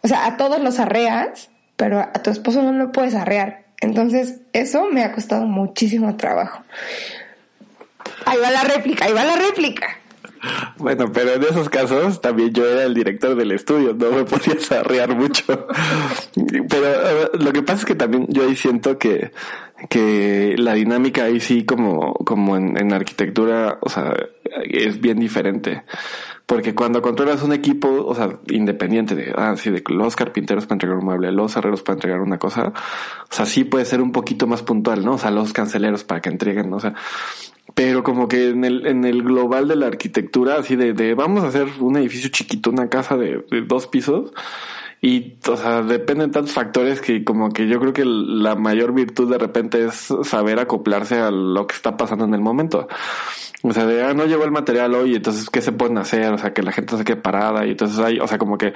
[0.02, 3.64] O sea, a todos los arreas, pero a tu esposo no lo puedes arrear.
[3.80, 6.62] Entonces, eso me ha costado muchísimo trabajo.
[8.24, 9.88] Ahí va la réplica, ahí va la réplica.
[10.76, 14.54] Bueno, pero en esos casos también yo era el director del estudio, no me podía
[14.78, 15.44] arrear mucho.
[16.68, 19.32] Pero lo que pasa es que también yo ahí siento que,
[19.88, 24.14] que la dinámica ahí sí como, como en, en arquitectura, o sea,
[24.64, 25.82] es bien diferente.
[26.46, 30.76] Porque cuando controlas un equipo, o sea, independiente de, ah, sí, de los carpinteros para
[30.76, 34.12] entregar un mueble, los herreros para entregar una cosa, o sea, sí puede ser un
[34.12, 35.14] poquito más puntual, ¿no?
[35.14, 36.76] O sea, los canceleros para que entreguen, ¿no?
[36.76, 36.94] O sea,
[37.74, 41.42] pero como que en el, en el global de la arquitectura, así de, de vamos
[41.42, 44.32] a hacer un edificio chiquito, una casa de, de dos pisos,
[45.06, 49.30] y, o sea, dependen tantos factores que como que yo creo que la mayor virtud
[49.30, 52.88] de repente es saber acoplarse a lo que está pasando en el momento.
[53.62, 56.32] O sea, de, ah, no llegó el material hoy, entonces, ¿qué se pueden hacer?
[56.32, 58.74] O sea, que la gente se quede parada y entonces hay, o sea, como que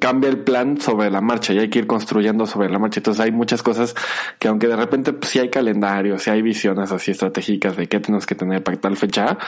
[0.00, 3.00] cambia el plan sobre la marcha y hay que ir construyendo sobre la marcha.
[3.00, 3.94] Entonces hay muchas cosas
[4.38, 8.00] que aunque de repente pues, sí hay calendario, sí hay visiones así estratégicas de qué
[8.00, 9.38] tenemos que tener para tal fecha,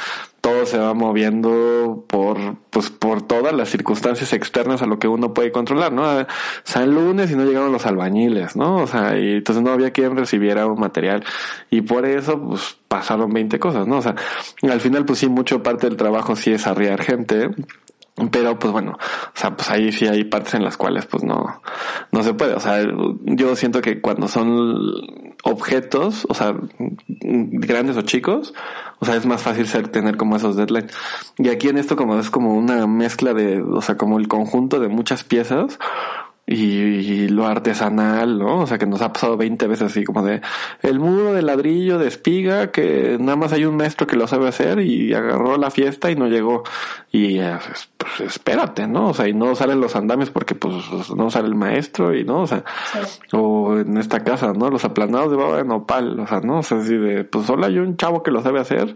[0.47, 2.39] todo se va moviendo por,
[2.71, 6.05] pues, por todas las circunstancias externas a lo que uno puede controlar, ¿no?
[6.05, 6.25] O
[6.63, 8.77] sea, el lunes y no llegaron los albañiles, ¿no?
[8.77, 11.25] O sea, y entonces no había quien recibiera un material
[11.69, 13.97] y por eso, pues, pasaron 20 cosas, ¿no?
[13.97, 14.15] O sea,
[14.63, 17.51] al final, pues sí, mucho parte del trabajo sí es arriar gente,
[18.31, 21.61] pero pues bueno, o sea, pues ahí sí hay partes en las cuales pues no,
[22.13, 22.55] no se puede.
[22.55, 22.83] O sea,
[23.25, 24.79] yo siento que cuando son
[25.43, 26.55] objetos, o sea,
[27.09, 28.55] grandes o chicos,
[29.01, 30.93] o sea, es más fácil ser, tener como esos deadlines.
[31.37, 34.81] Y aquí en esto como es como una mezcla de, o sea, como el conjunto
[34.81, 35.79] de muchas piezas,
[36.47, 38.61] y, lo artesanal, ¿no?
[38.61, 40.41] O sea, que nos ha pasado 20 veces así como de
[40.83, 44.47] el muro de ladrillo de espiga que nada más hay un maestro que lo sabe
[44.47, 46.63] hacer y agarró la fiesta y no llegó.
[47.11, 47.59] Y eh,
[47.97, 49.09] pues, espérate, ¿no?
[49.09, 50.75] O sea, y no salen los andames porque pues
[51.15, 52.63] no sale el maestro y no, o sea,
[53.33, 54.71] o en esta casa, ¿no?
[54.71, 56.59] Los aplanados de baba de nopal, o sea, ¿no?
[56.59, 58.95] O sea, así de, pues solo hay un chavo que lo sabe hacer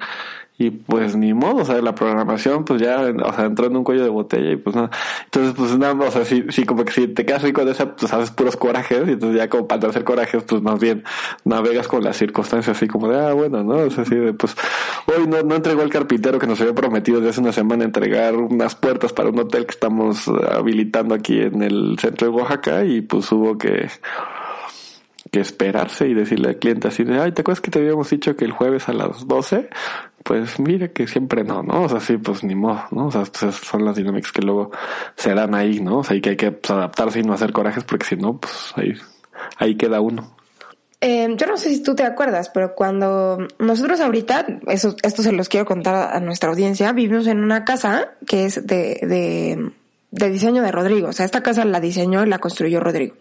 [0.61, 3.83] y pues ni modo, o sea, la programación pues ya, o sea, entró en un
[3.83, 4.91] cuello de botella y pues nada.
[5.25, 7.97] Entonces pues nada, o sea, sí, sí, como que si te quedas rico de esa,
[7.97, 11.03] pues haces puros corajes y entonces ya como para hacer corajes, pues más bien
[11.45, 13.77] navegas con las circunstancias así como de, ah, bueno, ¿no?
[13.77, 14.55] O sea, así de, pues
[15.07, 18.37] hoy no, no entregó el carpintero que nos había prometido desde hace una semana entregar
[18.37, 23.01] unas puertas para un hotel que estamos habilitando aquí en el centro de Oaxaca y
[23.01, 23.89] pues hubo que
[25.31, 28.37] que esperarse y decirle al cliente así de, ay, ¿te acuerdas que te habíamos dicho
[28.37, 29.69] que el jueves a las 12?
[30.25, 31.83] Pues mire que siempre no, ¿no?
[31.85, 33.07] O sea, sí, pues ni modo, ¿no?
[33.07, 34.71] O sea, pues son las dinámicas que luego
[35.17, 35.99] se dan ahí, ¿no?
[35.99, 38.39] O sea, hay que, hay que pues, adaptarse y no hacer corajes porque si no,
[38.39, 38.95] pues ahí,
[39.59, 40.37] ahí queda uno.
[41.03, 45.33] Eh, yo no sé si tú te acuerdas, pero cuando nosotros ahorita, eso, esto se
[45.33, 49.71] los quiero contar a nuestra audiencia, vivimos en una casa que es de, de,
[50.11, 51.09] de diseño de Rodrigo.
[51.09, 53.15] O sea, esta casa la diseñó y la construyó Rodrigo.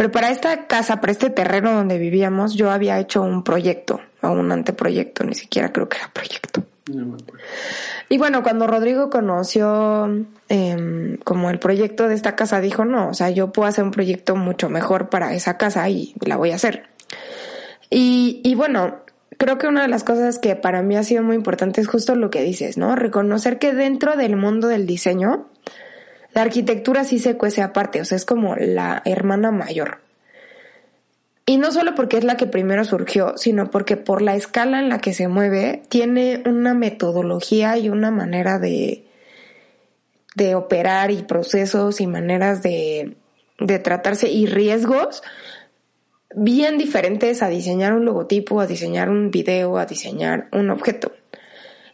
[0.00, 4.30] Pero para esta casa, para este terreno donde vivíamos, yo había hecho un proyecto, o
[4.30, 6.62] un anteproyecto, ni siquiera creo que era proyecto.
[8.08, 10.08] y bueno, cuando Rodrigo conoció
[10.48, 13.90] eh, como el proyecto de esta casa, dijo, no, o sea, yo puedo hacer un
[13.90, 16.84] proyecto mucho mejor para esa casa y la voy a hacer.
[17.90, 19.00] Y, y bueno,
[19.36, 22.14] creo que una de las cosas que para mí ha sido muy importante es justo
[22.14, 22.96] lo que dices, ¿no?
[22.96, 25.50] Reconocer que dentro del mundo del diseño,
[26.32, 29.98] la arquitectura sí se cuece aparte, o sea, es como la hermana mayor.
[31.46, 34.88] Y no solo porque es la que primero surgió, sino porque por la escala en
[34.88, 39.04] la que se mueve, tiene una metodología y una manera de,
[40.36, 43.16] de operar y procesos y maneras de,
[43.58, 45.22] de tratarse y riesgos
[46.34, 51.12] bien diferentes a diseñar un logotipo, a diseñar un video, a diseñar un objeto.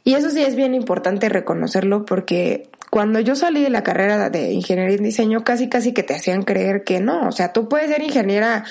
[0.05, 4.55] Y eso sí es bien importante reconocerlo porque cuando yo salí de la carrera de
[4.55, 7.91] ingeniería en diseño, casi casi que te hacían creer que no, o sea, tú puedes
[7.91, 8.65] ser ingeniera,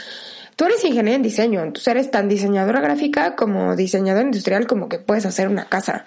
[0.56, 4.98] tú eres ingeniera en diseño, entonces eres tan diseñadora gráfica como diseñadora industrial como que
[4.98, 6.06] puedes hacer una casa.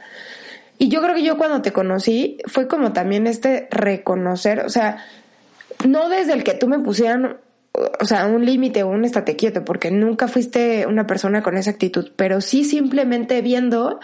[0.79, 4.97] Y yo creo que yo cuando te conocí fue como también este reconocer, o sea,
[5.87, 7.37] no desde el que tú me pusieran,
[8.01, 11.71] o sea, un límite o un estate quieto, porque nunca fuiste una persona con esa
[11.71, 14.01] actitud, pero sí simplemente viendo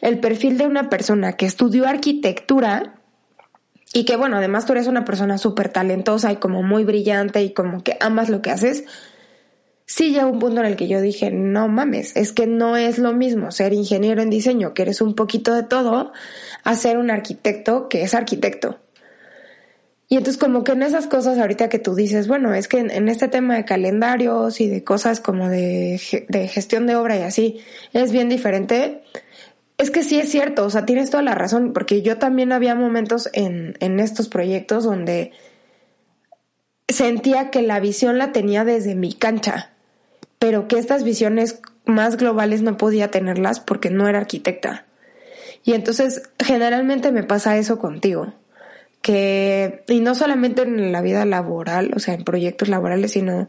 [0.00, 2.94] el perfil de una persona que estudió arquitectura
[3.92, 7.52] y que bueno, además tú eres una persona súper talentosa y como muy brillante y
[7.52, 8.84] como que amas lo que haces,
[9.86, 12.98] sí llegó un punto en el que yo dije, no mames, es que no es
[12.98, 16.12] lo mismo ser ingeniero en diseño, que eres un poquito de todo,
[16.62, 18.78] a ser un arquitecto que es arquitecto.
[20.10, 23.08] Y entonces como que en esas cosas ahorita que tú dices, bueno, es que en,
[23.08, 27.60] este tema de calendarios y de cosas como de, de gestión de obra y así,
[27.92, 29.02] es bien diferente.
[29.78, 32.74] Es que sí es cierto, o sea, tienes toda la razón, porque yo también había
[32.74, 35.32] momentos en, en estos proyectos donde
[36.88, 39.70] sentía que la visión la tenía desde mi cancha
[40.38, 44.86] pero que estas visiones más globales no podía tenerlas porque no era arquitecta.
[45.64, 48.34] Y entonces generalmente me pasa eso contigo,
[49.02, 53.48] que, y no solamente en la vida laboral, o sea, en proyectos laborales, sino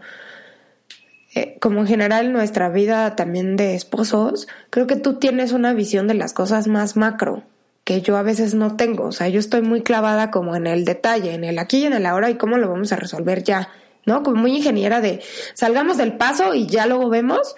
[1.35, 6.07] eh, como en general nuestra vida también de esposos, creo que tú tienes una visión
[6.07, 7.43] de las cosas más macro
[7.83, 9.05] que yo a veces no tengo.
[9.05, 11.93] O sea, yo estoy muy clavada como en el detalle, en el aquí y en
[11.93, 13.69] el ahora y cómo lo vamos a resolver ya.
[14.05, 14.23] ¿no?
[14.23, 15.21] Como muy ingeniera de
[15.53, 17.55] salgamos del paso y ya luego vemos.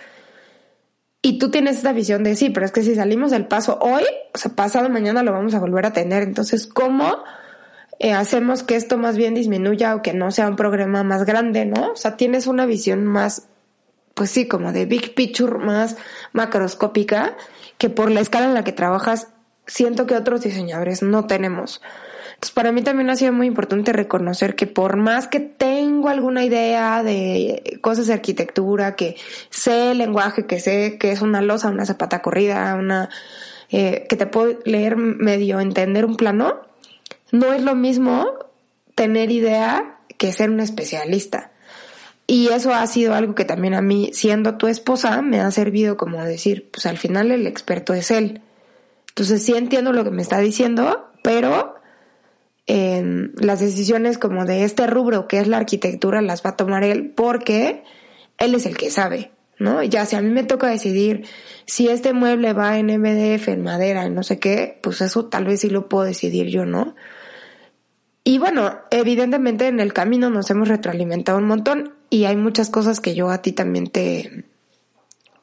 [1.24, 4.04] Y tú tienes esta visión de sí, pero es que si salimos del paso hoy,
[4.34, 6.24] o sea, pasado mañana lo vamos a volver a tener.
[6.24, 7.24] Entonces, ¿cómo
[8.00, 11.66] eh, hacemos que esto más bien disminuya o que no sea un programa más grande,
[11.66, 11.92] ¿no?
[11.92, 13.50] O sea, tienes una visión más,
[14.14, 15.98] pues sí, como de big picture, más
[16.34, 17.36] macroscópica,
[17.78, 19.30] que por la escala en la que trabajas,
[19.66, 21.82] siento que otros diseñadores no tenemos.
[22.42, 26.44] Entonces, para mí también ha sido muy importante reconocer que por más que tengo alguna
[26.44, 29.16] idea de cosas de arquitectura, que
[29.52, 33.10] sé el lenguaje, que sé que es una losa, una zapata corrida, una
[33.70, 36.62] eh, que te puedo leer medio, entender un plano,
[37.32, 38.28] no es lo mismo
[38.96, 41.51] tener idea que ser un especialista.
[42.34, 45.98] Y eso ha sido algo que también a mí, siendo tu esposa, me ha servido
[45.98, 48.40] como decir, pues al final el experto es él.
[49.10, 51.76] Entonces sí entiendo lo que me está diciendo, pero
[52.68, 57.12] las decisiones como de este rubro que es la arquitectura las va a tomar él
[57.14, 57.84] porque
[58.38, 59.84] él es el que sabe, ¿no?
[59.84, 61.26] Ya si a mí me toca decidir
[61.66, 65.44] si este mueble va en MDF, en madera, en no sé qué, pues eso tal
[65.44, 66.96] vez sí lo puedo decidir yo, ¿no?
[68.24, 73.00] Y bueno, evidentemente en el camino nos hemos retroalimentado un montón y hay muchas cosas
[73.00, 74.44] que yo a ti también te,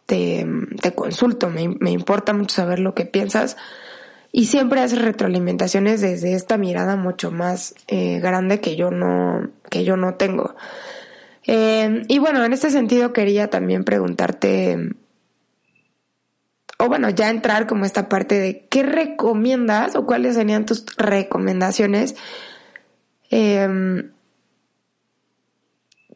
[0.05, 0.47] te,
[0.83, 3.57] te consulto, me, me importa mucho saber lo que piensas.
[4.33, 9.85] Y siempre hace retroalimentaciones desde esta mirada mucho más eh, grande que yo no que
[9.85, 10.55] yo no tengo.
[11.47, 14.95] Eh, y bueno en este sentido quería también preguntarte
[16.79, 22.15] o bueno ya entrar como esta parte de qué recomiendas o cuáles serían tus recomendaciones
[23.31, 24.11] em,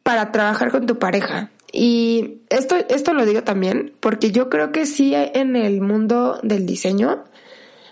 [0.03, 4.85] para trabajar con tu pareja y esto esto lo digo también porque yo creo que
[4.85, 7.23] sí en el mundo del diseño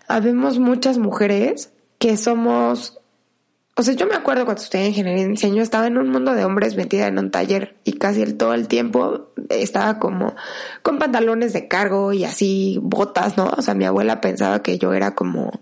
[0.07, 2.99] habemos muchas mujeres que somos,
[3.75, 6.43] o sea, yo me acuerdo cuando estudié ingeniería en diseño, estaba en un mundo de
[6.43, 10.35] hombres metida en un taller y casi el, todo el tiempo estaba como
[10.81, 13.51] con pantalones de cargo y así botas, ¿no?
[13.55, 15.61] O sea, mi abuela pensaba que yo era como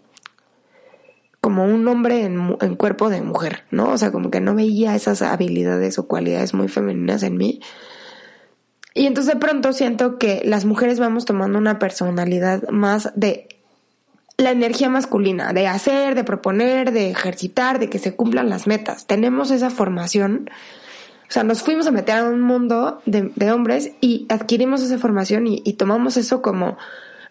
[1.42, 3.92] como un hombre en, en cuerpo de mujer, ¿no?
[3.92, 7.62] O sea, como que no veía esas habilidades o cualidades muy femeninas en mí.
[8.94, 13.48] Y entonces de pronto siento que las mujeres vamos tomando una personalidad más de
[14.40, 19.06] la energía masculina, de hacer, de proponer, de ejercitar, de que se cumplan las metas.
[19.06, 20.50] Tenemos esa formación.
[21.28, 25.46] O sea, nos fuimos a meter a un mundo de, hombres y adquirimos esa formación
[25.46, 26.78] y, tomamos eso como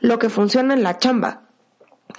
[0.00, 1.47] lo que funciona en la chamba.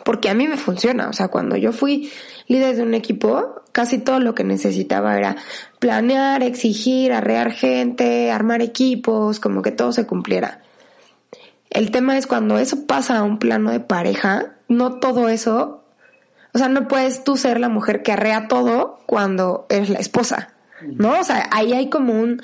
[0.09, 1.07] Porque a mí me funciona.
[1.07, 2.11] O sea, cuando yo fui
[2.47, 5.35] líder de un equipo, casi todo lo que necesitaba era
[5.77, 10.63] planear, exigir, arrear gente, armar equipos, como que todo se cumpliera.
[11.69, 15.83] El tema es cuando eso pasa a un plano de pareja, no todo eso,
[16.55, 20.55] o sea, no puedes tú ser la mujer que arrea todo cuando eres la esposa,
[20.81, 21.19] ¿no?
[21.19, 22.41] O sea, ahí hay como un,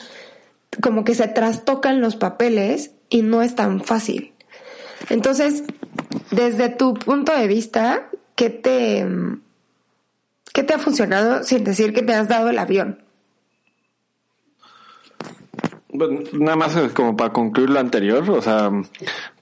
[0.83, 4.35] como que se trastocan los papeles y no es tan fácil.
[5.09, 5.63] Entonces,
[6.31, 9.05] desde tu punto de vista, ¿qué te,
[10.55, 13.03] ¿Qué te ha funcionado sin decir que te has dado el avión?
[15.89, 18.71] Bueno, nada más como para concluir lo anterior, o sea,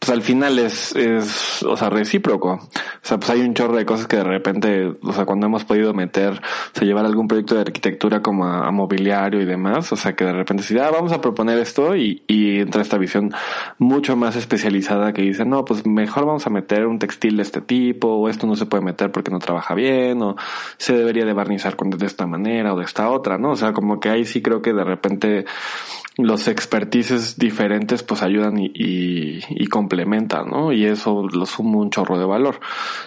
[0.03, 2.55] pues al final es, es, o sea, recíproco.
[2.55, 2.69] O
[3.01, 5.93] sea, pues hay un chorro de cosas que de repente, o sea, cuando hemos podido
[5.93, 10.13] meter, o sea, llevar algún proyecto de arquitectura como a, mobiliario y demás, o sea,
[10.13, 13.31] que de repente sí, ah, vamos a proponer esto y, y entra esta visión
[13.77, 17.61] mucho más especializada que dice, no, pues mejor vamos a meter un textil de este
[17.61, 20.35] tipo, o esto no se puede meter porque no trabaja bien, o
[20.75, 23.51] se debería de barnizar con de esta manera o de esta otra, ¿no?
[23.51, 25.45] O sea, como que ahí sí creo que de repente
[26.17, 29.92] los expertices diferentes pues ayudan y, y, y, complementan,
[30.45, 30.71] ¿no?
[30.71, 32.59] Y eso lo suma un chorro de valor.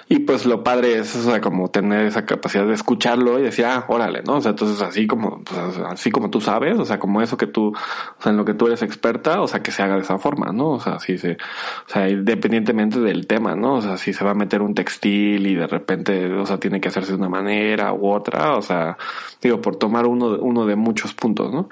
[0.08, 3.64] Y pues lo padre es, o sea, como tener esa capacidad de escucharlo y decir,
[3.64, 4.36] ah, órale, ¿no?
[4.36, 7.46] O sea, entonces así como, pues, así como tú sabes, o sea, como eso que
[7.46, 10.02] tú, o sea, en lo que tú eres experta, o sea, que se haga de
[10.02, 10.70] esa forma, ¿no?
[10.70, 13.74] O sea, si se, o sea, independientemente del tema, ¿no?
[13.74, 16.80] O sea, si se va a meter un textil y de repente, o sea, tiene
[16.80, 18.96] que hacerse de una manera u otra, o sea,
[19.42, 21.68] digo, por tomar uno, uno de muchos puntos, ¿no?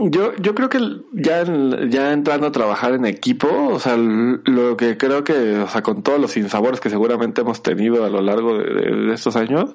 [0.00, 0.78] Yo, yo creo que
[1.12, 1.44] ya,
[1.88, 6.02] ya entrando a trabajar en equipo, o sea, lo que creo que, o sea, con
[6.02, 9.74] todos los sinsabores que seguramente hemos tenido a lo largo de, estos años,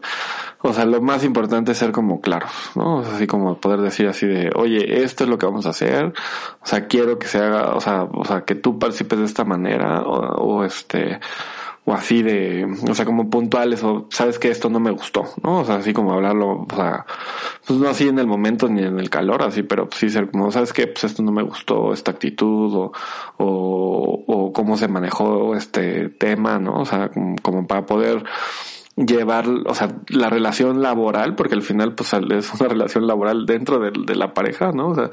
[0.61, 2.97] o sea, lo más importante es ser como claros, ¿no?
[2.97, 5.69] O sea, así como poder decir así de, oye, esto es lo que vamos a
[5.69, 6.13] hacer,
[6.61, 9.43] o sea, quiero que se haga, o sea, o sea, que tú participes de esta
[9.43, 11.19] manera, o, o este,
[11.85, 15.59] o así de, o sea, como puntuales o sabes que esto no me gustó, ¿no?
[15.59, 17.05] O sea, así como hablarlo, o sea,
[17.67, 20.51] pues no así en el momento ni en el calor, así, pero sí ser como,
[20.51, 22.91] sabes que pues esto no me gustó, esta actitud o,
[23.37, 26.81] o, o cómo se manejó este tema, ¿no?
[26.81, 28.23] O sea, como para poder
[28.95, 33.79] llevar, o sea, la relación laboral, porque al final pues es una relación laboral dentro
[33.79, 34.89] de, de, la pareja, ¿no?
[34.89, 35.09] O sea,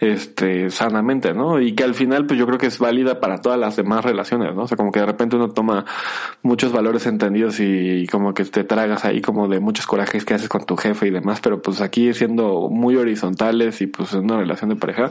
[0.00, 1.60] este, sanamente, ¿no?
[1.60, 4.54] Y que al final pues yo creo que es válida para todas las demás relaciones,
[4.54, 4.62] ¿no?
[4.62, 5.84] O sea, como que de repente uno toma
[6.42, 10.48] muchos valores entendidos y, como que te tragas ahí como de muchos corajes que haces
[10.48, 14.38] con tu jefe y demás, pero pues aquí siendo muy horizontales y pues en una
[14.38, 15.10] relación de pareja,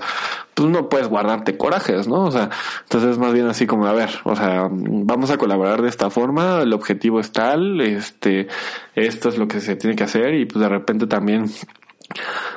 [0.55, 2.25] pues no puedes guardarte corajes, ¿no?
[2.25, 2.49] O sea,
[2.83, 6.61] entonces más bien así como, a ver, o sea, vamos a colaborar de esta forma,
[6.61, 8.47] el objetivo es tal, es este,
[8.95, 11.45] esto es lo que se tiene que hacer y pues de repente también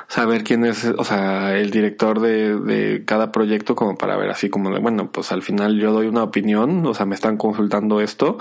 [0.07, 4.49] saber quién es, o sea, el director de, de cada proyecto como para ver así
[4.49, 8.01] como de, bueno, pues al final yo doy una opinión, o sea, me están consultando
[8.01, 8.37] esto,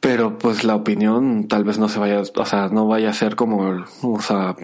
[0.00, 3.36] pero pues la opinión tal vez no se vaya, o sea, no vaya a ser
[3.36, 4.56] como, o sea,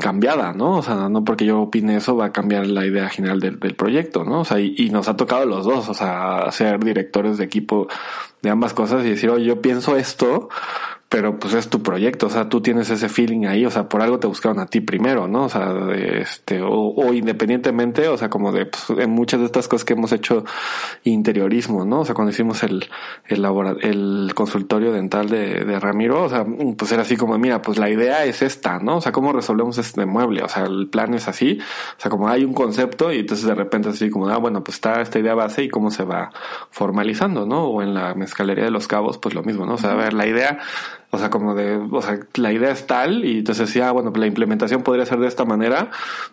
[0.00, 0.78] cambiada, ¿no?
[0.78, 3.76] O sea, no porque yo opine eso va a cambiar la idea general del, del
[3.76, 4.40] proyecto, ¿no?
[4.40, 7.86] O sea, y, y, nos ha tocado los dos, o sea, ser directores de equipo
[8.42, 10.48] de ambas cosas y decir, oye, yo pienso esto,
[11.10, 14.00] pero pues es tu proyecto, o sea, tú tienes ese feeling ahí, o sea, por
[14.00, 15.46] algo te buscaron a ti primero, ¿no?
[15.46, 19.66] O sea, este, o, o, independientemente, o sea, como de, pues, en muchas de estas
[19.66, 20.44] cosas que hemos hecho
[21.02, 22.02] interiorismo, ¿no?
[22.02, 22.88] O sea, cuando hicimos el,
[23.26, 23.44] el,
[23.82, 26.46] el consultorio dental de, de Ramiro, o sea,
[26.78, 28.98] pues era así como, mira, pues la idea es esta, ¿no?
[28.98, 30.44] O sea, ¿cómo resolvemos este mueble?
[30.44, 31.58] O sea, el plan es así,
[31.98, 34.76] o sea, como hay un concepto y entonces de repente así como, ah, bueno, pues
[34.76, 36.30] está esta idea base y cómo se va
[36.70, 37.64] formalizando, ¿no?
[37.64, 39.74] O en la mezcalería de los cabos, pues lo mismo, ¿no?
[39.74, 40.60] O sea, a ver, la idea
[41.12, 44.12] o sea, como de, o sea, la idea es tal y entonces decía, ah, bueno,
[44.14, 45.90] la implementación podría ser de esta manera,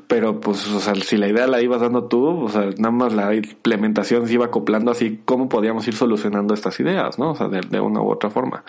[0.08, 3.14] pero pues, o sea, si la idea la ibas dando tú, o sea, nada más
[3.14, 7.32] la implementación se iba acoplando así, ¿cómo podíamos ir solucionando estas ideas, no?
[7.32, 8.64] O sea, de, de una u otra forma.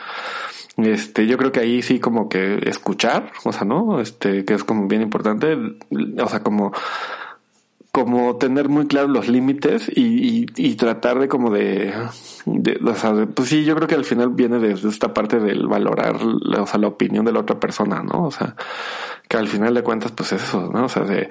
[0.78, 4.00] Este, yo creo que ahí sí como que escuchar, o sea, ¿no?
[4.00, 5.58] Este, que es como bien importante,
[6.22, 6.72] o sea, como
[7.98, 11.92] como tener muy claros los límites y, y, y, tratar de como de,
[12.46, 15.66] de, o sea, pues sí, yo creo que al final viene desde esta parte del
[15.66, 18.26] valorar, o sea, la opinión de la otra persona, ¿no?
[18.26, 18.54] O sea,
[19.28, 20.86] que al final de cuentas, pues eso, ¿no?
[20.86, 21.28] O sea, de,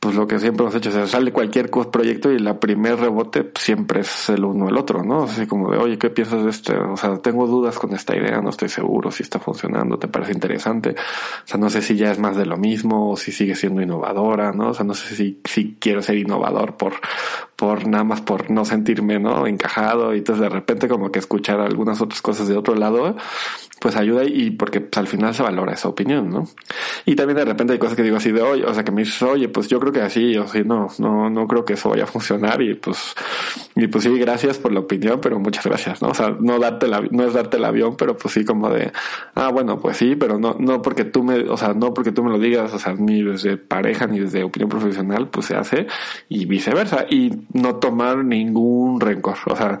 [0.00, 3.42] pues lo que siempre hemos hecho, o sea, sale cualquier proyecto y la primer rebote
[3.42, 5.24] pues, siempre es el uno el otro, ¿no?
[5.24, 6.76] Así como de, oye, ¿qué piensas de este?
[6.76, 10.32] O sea, tengo dudas con esta idea, no estoy seguro si está funcionando, te parece
[10.32, 10.90] interesante.
[10.90, 13.82] O sea, no sé si ya es más de lo mismo o si sigue siendo
[13.82, 14.68] innovadora, ¿no?
[14.70, 16.94] O sea, no sé si, si quiero ser innovador por,
[17.56, 19.48] por nada más por no sentirme, ¿no?
[19.48, 23.16] Encajado y entonces de repente como que escuchar algunas otras cosas de otro lado
[23.80, 26.48] pues ayuda y porque pues, al final se valora esa opinión, ¿no?
[27.04, 29.02] Y también de repente hay cosas que digo así de, oye, o sea, que me
[29.02, 31.88] dices, oye, pues yo creo que así, o sí, no, no, no creo que eso
[31.90, 33.14] vaya a funcionar y pues,
[33.76, 36.08] y pues sí, gracias por la opinión, pero muchas gracias, ¿no?
[36.08, 38.92] O sea, no darte la, no es darte el avión, pero pues sí como de,
[39.34, 42.24] ah, bueno, pues sí, pero no, no porque tú me, o sea, no porque tú
[42.24, 45.86] me lo digas, o sea, ni desde pareja ni desde opinión profesional, pues se hace
[46.28, 49.78] y viceversa y no tomar ningún rencor, o sea,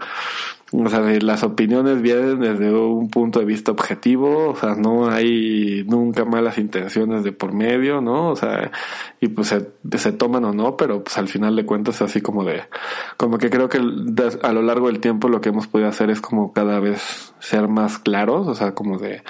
[0.72, 5.84] o sea, las opiniones vienen desde un punto de vista objetivo, o sea, no hay
[5.86, 8.30] nunca malas intenciones de por medio, ¿no?
[8.30, 8.70] O sea,
[9.20, 12.44] y pues se, se toman o no, pero pues al final de cuentas así como
[12.44, 12.64] de,
[13.16, 16.20] como que creo que a lo largo del tiempo lo que hemos podido hacer es
[16.20, 19.22] como cada vez ser más claros, o sea, como de,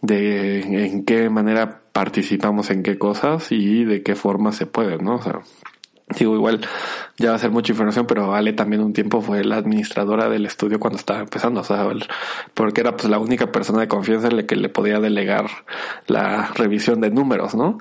[0.00, 5.16] de en qué manera participamos en qué cosas y de qué forma se puede, ¿no?
[5.16, 5.40] O sea,
[6.08, 6.60] digo, igual
[7.16, 10.46] ya va a ser mucha información, pero Ale también un tiempo fue la administradora del
[10.46, 11.88] estudio cuando estaba empezando, o sea,
[12.54, 15.46] porque era pues la única persona de confianza en la que le podía delegar
[16.06, 17.78] la revisión de números, ¿no?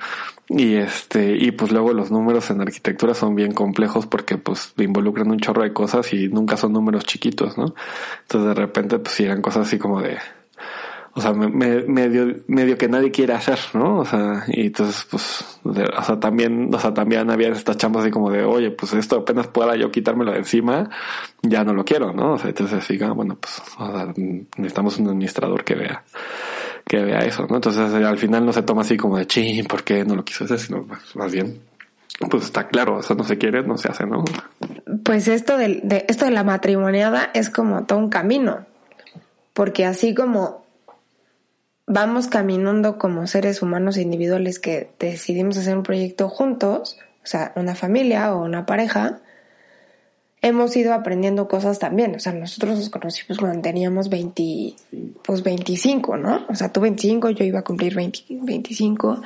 [0.49, 5.31] Y este, y pues luego los números en arquitectura son bien complejos porque pues involucran
[5.31, 7.73] un chorro de cosas y nunca son números chiquitos, ¿no?
[8.23, 10.17] Entonces de repente pues eran cosas así como de,
[11.15, 13.99] o sea, me, medio, medio que nadie quiere hacer, ¿no?
[13.99, 18.11] O sea, y entonces, pues, o sea, también, o sea, también había estas chambas así
[18.11, 20.89] como de, oye, pues esto apenas pueda yo quitármelo de encima,
[21.43, 22.33] ya no lo quiero, ¿no?
[22.33, 26.03] O sea, entonces así, ah, bueno, pues, sea, necesitamos un administrador que vea,
[26.87, 27.55] que vea eso, ¿no?
[27.55, 30.45] Entonces, al final no se toma así como de, ching, ¿por qué no lo quiso
[30.45, 30.57] hacer?
[30.57, 31.59] Sino, pues, más bien,
[32.27, 34.25] pues está claro, eso no se quiere, no se hace, ¿no?
[35.03, 38.65] Pues esto de, de, esto de la matrimoniada es como todo un camino.
[39.53, 40.62] Porque así como
[41.85, 47.75] vamos caminando como seres humanos individuales que decidimos hacer un proyecto juntos, o sea, una
[47.75, 49.21] familia o una pareja,
[50.41, 52.15] hemos ido aprendiendo cosas también.
[52.15, 54.75] O sea, nosotros nos conocimos cuando teníamos 20,
[55.23, 56.45] pues 25, ¿no?
[56.49, 59.21] O sea, tú 25, yo iba a cumplir 25.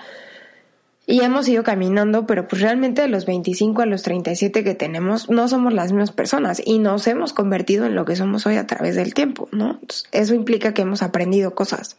[1.10, 5.30] Y hemos ido caminando, pero pues realmente de los 25 a los 37 que tenemos
[5.30, 8.68] no somos las mismas personas y nos hemos convertido en lo que somos hoy a
[8.68, 9.80] través del tiempo, ¿no?
[10.12, 11.96] eso implica que hemos aprendido cosas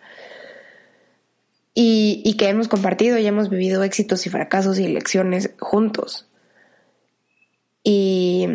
[1.81, 6.27] y, que hemos compartido y hemos vivido éxitos y fracasos y lecciones juntos.
[7.85, 8.49] Y,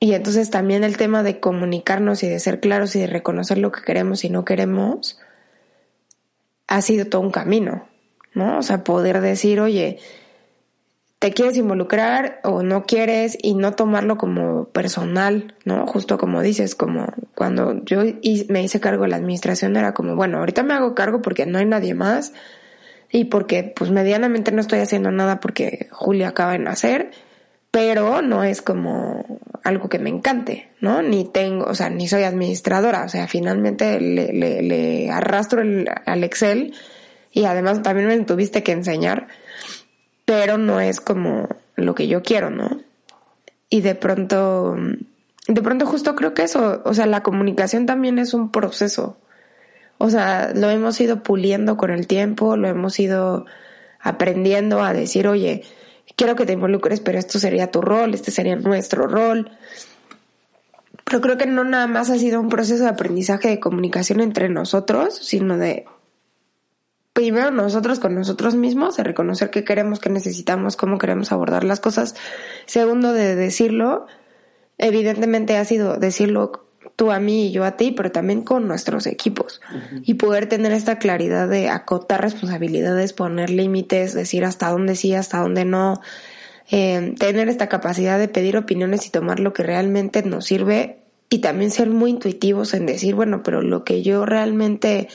[0.00, 3.70] y entonces también el tema de comunicarnos y de ser claros y de reconocer lo
[3.70, 5.18] que queremos y no queremos
[6.66, 7.86] ha sido todo un camino,
[8.32, 8.56] ¿no?
[8.56, 9.98] O sea, poder decir, oye,
[11.18, 15.86] te quieres involucrar o no quieres y no tomarlo como personal, ¿no?
[15.86, 18.02] Justo como dices, como cuando yo
[18.48, 21.58] me hice cargo de la administración era como, bueno, ahorita me hago cargo porque no
[21.58, 22.32] hay nadie más
[23.10, 27.12] y porque pues medianamente no estoy haciendo nada porque Julia acaba de nacer,
[27.70, 31.00] pero no es como algo que me encante, ¿no?
[31.00, 35.88] Ni tengo, o sea, ni soy administradora, o sea, finalmente le, le, le arrastro el,
[36.04, 36.74] al Excel
[37.32, 39.26] y además también me tuviste que enseñar
[40.24, 42.80] pero no es como lo que yo quiero, ¿no?
[43.68, 44.76] Y de pronto,
[45.48, 49.16] de pronto justo creo que eso, o sea, la comunicación también es un proceso.
[49.98, 53.46] O sea, lo hemos ido puliendo con el tiempo, lo hemos ido
[54.00, 55.62] aprendiendo a decir, oye,
[56.16, 59.50] quiero que te involucres, pero esto sería tu rol, este sería nuestro rol.
[61.04, 64.48] Pero creo que no nada más ha sido un proceso de aprendizaje de comunicación entre
[64.48, 65.84] nosotros, sino de
[67.14, 71.80] primero nosotros con nosotros mismos, de reconocer qué queremos, qué necesitamos, cómo queremos abordar las
[71.80, 72.16] cosas.
[72.66, 74.06] Segundo, de decirlo,
[74.76, 79.06] evidentemente ha sido decirlo tú a mí y yo a ti, pero también con nuestros
[79.06, 79.60] equipos.
[80.02, 85.38] Y poder tener esta claridad de acotar responsabilidades, poner límites, decir hasta dónde sí, hasta
[85.38, 86.00] dónde no.
[86.70, 90.98] Eh, tener esta capacidad de pedir opiniones y tomar lo que realmente nos sirve
[91.30, 95.08] y también ser muy intuitivos en decir, bueno, pero lo que yo realmente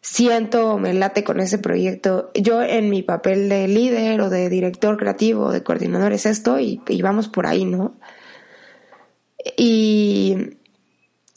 [0.00, 2.30] siento, me late con ese proyecto.
[2.34, 6.58] Yo en mi papel de líder o de director creativo o de coordinador es esto
[6.58, 7.94] y, vamos por ahí, ¿no?
[9.56, 10.56] Y,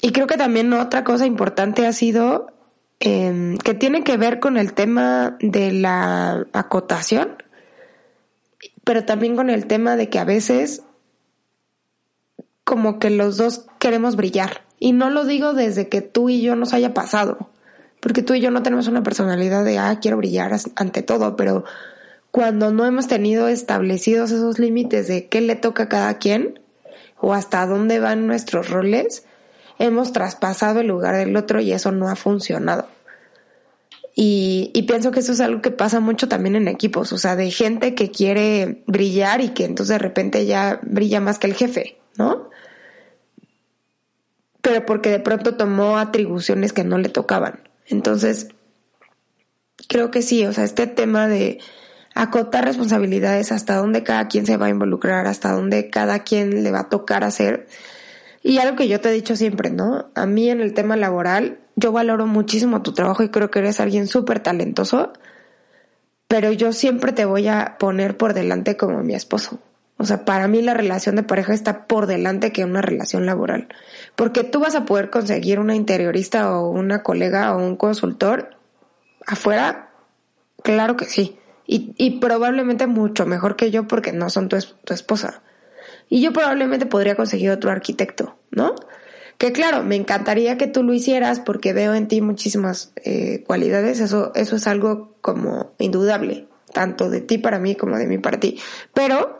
[0.01, 2.47] y, creo que también otra cosa importante ha sido
[2.99, 7.37] em, que tiene que ver con el tema de la acotación,
[8.83, 10.83] pero también con el tema de que a veces
[12.65, 14.63] como que los dos queremos brillar.
[14.79, 17.49] Y no lo digo desde que tú y yo nos haya pasado
[18.03, 21.63] porque tú y yo no tenemos una personalidad de, ah, quiero brillar ante todo, pero
[22.31, 26.59] cuando no hemos tenido establecidos esos límites de qué le toca a cada quien
[27.21, 29.23] o hasta dónde van nuestros roles,
[29.79, 32.89] hemos traspasado el lugar del otro y eso no ha funcionado.
[34.15, 37.37] Y, y, pienso que eso es algo que pasa mucho también en equipos, o sea,
[37.37, 41.53] de gente que quiere brillar y que entonces de repente ya brilla más que el
[41.53, 42.49] jefe, ¿no?
[44.61, 47.61] Pero porque de pronto tomó atribuciones que no le tocaban.
[47.87, 48.49] Entonces,
[49.87, 51.59] creo que sí, o sea, este tema de
[52.15, 56.71] acotar responsabilidades, hasta dónde cada quien se va a involucrar, hasta dónde cada quien le
[56.71, 57.67] va a tocar hacer.
[58.43, 60.11] Y algo que yo te he dicho siempre, ¿no?
[60.15, 63.79] A mí en el tema laboral, yo valoro muchísimo tu trabajo y creo que eres
[63.79, 65.13] alguien súper talentoso,
[66.27, 69.59] pero yo siempre te voy a poner por delante como mi esposo.
[70.03, 73.69] O sea, para mí la relación de pareja está por delante que una relación laboral.
[74.17, 78.57] Porque tú vas a poder conseguir una interiorista o una colega o un consultor
[79.25, 79.91] afuera,
[80.61, 81.39] claro que sí.
[81.65, 85.41] Y, probablemente mucho mejor que yo porque no son tu, tu esposa.
[86.09, 88.75] Y yo probablemente podría conseguir otro arquitecto, ¿no?
[89.37, 94.01] Que claro, me encantaría que tú lo hicieras porque veo en ti muchísimas eh, cualidades,
[94.01, 98.41] eso, eso es algo como indudable, tanto de ti para mí como de mí para
[98.41, 98.59] ti.
[98.93, 99.39] Pero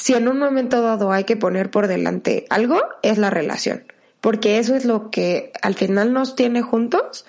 [0.00, 3.84] si en un momento dado hay que poner por delante algo, es la relación,
[4.22, 7.26] porque eso es lo que al final nos tiene juntos,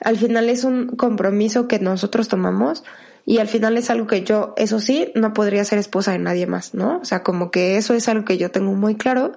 [0.00, 2.84] al final es un compromiso que nosotros tomamos
[3.24, 6.46] y al final es algo que yo, eso sí, no podría ser esposa de nadie
[6.46, 6.98] más, ¿no?
[6.98, 9.32] O sea, como que eso es algo que yo tengo muy claro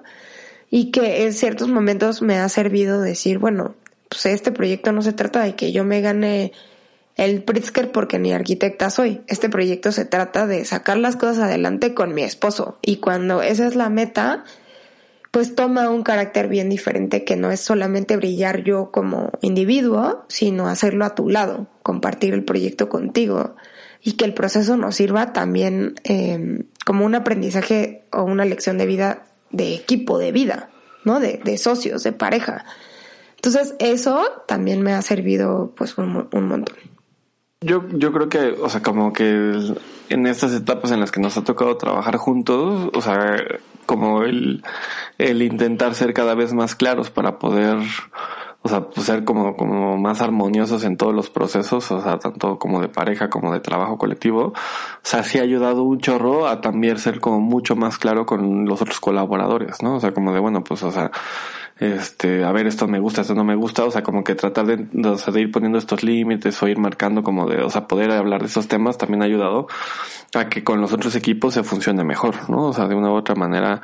[0.70, 3.76] y que en ciertos momentos me ha servido decir, bueno,
[4.10, 6.52] pues este proyecto no se trata de que yo me gane
[7.16, 9.22] el Pritzker porque ni arquitecta soy.
[9.26, 13.66] Este proyecto se trata de sacar las cosas adelante con mi esposo y cuando esa
[13.66, 14.44] es la meta,
[15.30, 20.68] pues toma un carácter bien diferente que no es solamente brillar yo como individuo, sino
[20.68, 23.56] hacerlo a tu lado, compartir el proyecto contigo
[24.02, 28.86] y que el proceso nos sirva también eh, como un aprendizaje o una lección de
[28.86, 30.70] vida de equipo, de vida,
[31.04, 31.20] ¿no?
[31.20, 32.64] De, de socios, de pareja.
[33.36, 36.76] Entonces eso también me ha servido pues un, un montón.
[37.64, 39.74] Yo, yo creo que, o sea, como que
[40.10, 43.36] en estas etapas en las que nos ha tocado trabajar juntos, o sea,
[43.86, 44.62] como el,
[45.18, 47.78] el intentar ser cada vez más claros para poder
[48.66, 52.58] o sea, pues ser como, como más armoniosos en todos los procesos, o sea, tanto
[52.58, 54.54] como de pareja como de trabajo colectivo.
[54.54, 54.54] O
[55.02, 58.80] sea, sí ha ayudado un chorro a también ser como mucho más claro con los
[58.80, 59.96] otros colaboradores, ¿no?
[59.96, 61.10] O sea, como de, bueno, pues, o sea,
[61.78, 64.66] este, a ver, esto me gusta, esto no me gusta, o sea, como que tratar
[64.66, 67.88] de, o sea, de ir poniendo estos límites o ir marcando como de, o sea,
[67.88, 69.66] poder hablar de estos temas también ha ayudado
[70.34, 72.68] a que con los otros equipos se funcione mejor, ¿no?
[72.68, 73.82] O sea, de una u otra manera,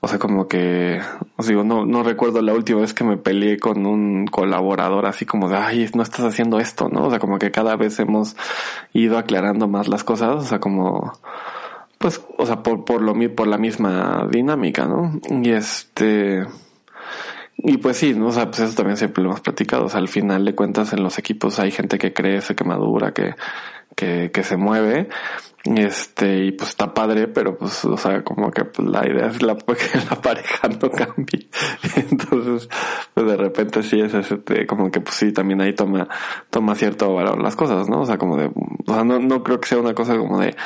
[0.00, 1.00] o sea, como que,
[1.36, 5.24] os digo, no, no recuerdo la última vez que me peleé con un colaborador así
[5.24, 7.06] como de, ay, no estás haciendo esto, ¿no?
[7.06, 8.34] O sea, como que cada vez hemos
[8.92, 11.12] ido aclarando más las cosas, o sea, como,
[11.98, 15.20] pues, o sea, por, por lo, por la misma dinámica, ¿no?
[15.28, 16.46] Y este,
[17.62, 18.28] y pues sí, ¿no?
[18.28, 19.86] o sea, pues eso también siempre lo hemos platicado.
[19.86, 23.12] O sea, al final de cuentas en los equipos hay gente que crece, que madura,
[23.12, 23.34] que,
[23.94, 25.08] que, que se mueve.
[25.62, 29.42] Este, y pues está padre, pero pues, o sea, como que pues, la idea es
[29.42, 31.48] la, que la pareja no cambie.
[31.96, 32.68] Entonces,
[33.12, 36.08] pues de repente sí es este, como que pues sí, también ahí toma,
[36.48, 38.00] toma cierto valor las cosas, ¿no?
[38.00, 40.56] O sea, como de, o sea, no, no creo que sea una cosa como de,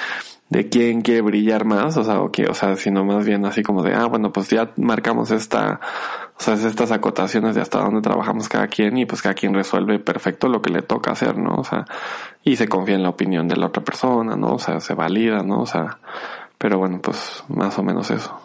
[0.51, 3.63] de quién quiere brillar más, o sea, o que, o sea, sino más bien así
[3.63, 5.81] como de, ah, bueno, pues ya marcamos esta,
[6.39, 9.99] o sea, estas acotaciones de hasta dónde trabajamos cada quien y pues cada quien resuelve
[9.99, 11.55] perfecto lo que le toca hacer, ¿no?
[11.55, 11.87] O sea,
[12.45, 14.55] y se confía en la opinión de la otra persona, ¿no?
[14.55, 15.63] O sea, se valida, ¿no?
[15.63, 15.99] O sea,
[16.59, 18.41] pero bueno, pues más o menos eso.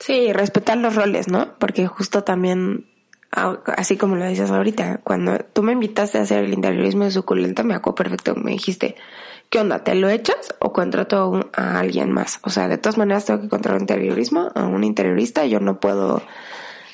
[0.00, 1.54] Sí, respetar los roles, ¿no?
[1.58, 2.86] Porque justo también,
[3.30, 7.62] así como lo dices ahorita, cuando tú me invitaste a hacer el interiorismo de suculenta,
[7.62, 8.96] me acuerdo perfecto, me dijiste,
[9.50, 9.84] ¿qué onda?
[9.84, 12.40] ¿Te lo echas o contrato a alguien más?
[12.42, 15.80] O sea, de todas maneras tengo que contratar un interiorismo, a un interiorista, yo no
[15.80, 16.22] puedo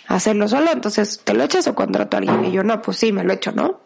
[0.08, 2.44] hacerlo solo, entonces ¿te lo echas o contrato a alguien?
[2.44, 3.80] Y yo no, pues sí, me lo echo, ¿no?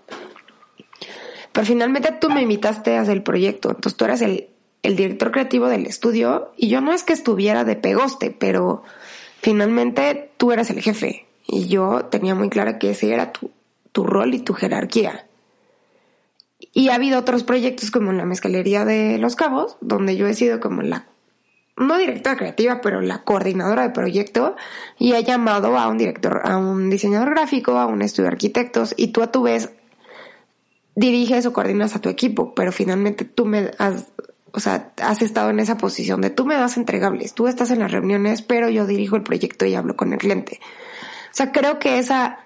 [1.53, 4.49] Pero finalmente tú me invitaste a hacer el proyecto, entonces tú eras el,
[4.83, 8.83] el director creativo del estudio y yo no es que estuviera de pegoste, pero
[9.41, 13.51] finalmente tú eras el jefe y yo tenía muy clara que ese era tu,
[13.93, 15.27] tu rol y tu jerarquía.
[16.77, 20.35] Y ha habido otros proyectos como en la mezcalería de Los Cabos, donde yo he
[20.35, 21.07] sido como la,
[21.79, 24.57] no directora creativa, pero la coordinadora de proyecto
[24.99, 28.93] y he llamado a un director, a un diseñador gráfico, a un estudio de arquitectos
[28.95, 29.70] y tú a tu vez
[30.95, 34.09] diriges o coordinas a tu equipo, pero finalmente tú me has,
[34.53, 37.79] o sea, has estado en esa posición de tú me das entregables, tú estás en
[37.79, 40.61] las reuniones, pero yo dirijo el proyecto y hablo con el cliente.
[40.61, 42.45] O sea, creo que esa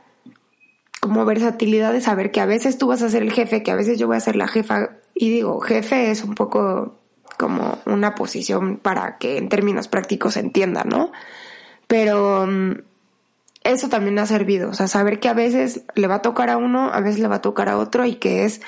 [1.00, 3.76] como versatilidad de saber que a veces tú vas a ser el jefe, que a
[3.76, 4.90] veces yo voy a ser la jefa.
[5.14, 6.98] Y digo, jefe es un poco
[7.38, 11.10] como una posición para que en términos prácticos se entienda, ¿no?
[11.86, 12.72] Pero mm,
[13.64, 16.56] eso también ha servido, o sea, saber que a veces le va a tocar a
[16.56, 18.60] uno, a veces le va a tocar a otro y que es,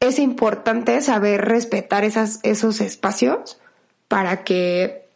[0.00, 3.58] es importante saber respetar esas, esos espacios
[4.08, 5.08] para que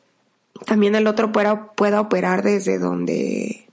[0.66, 3.63] también el otro pueda, pueda operar desde donde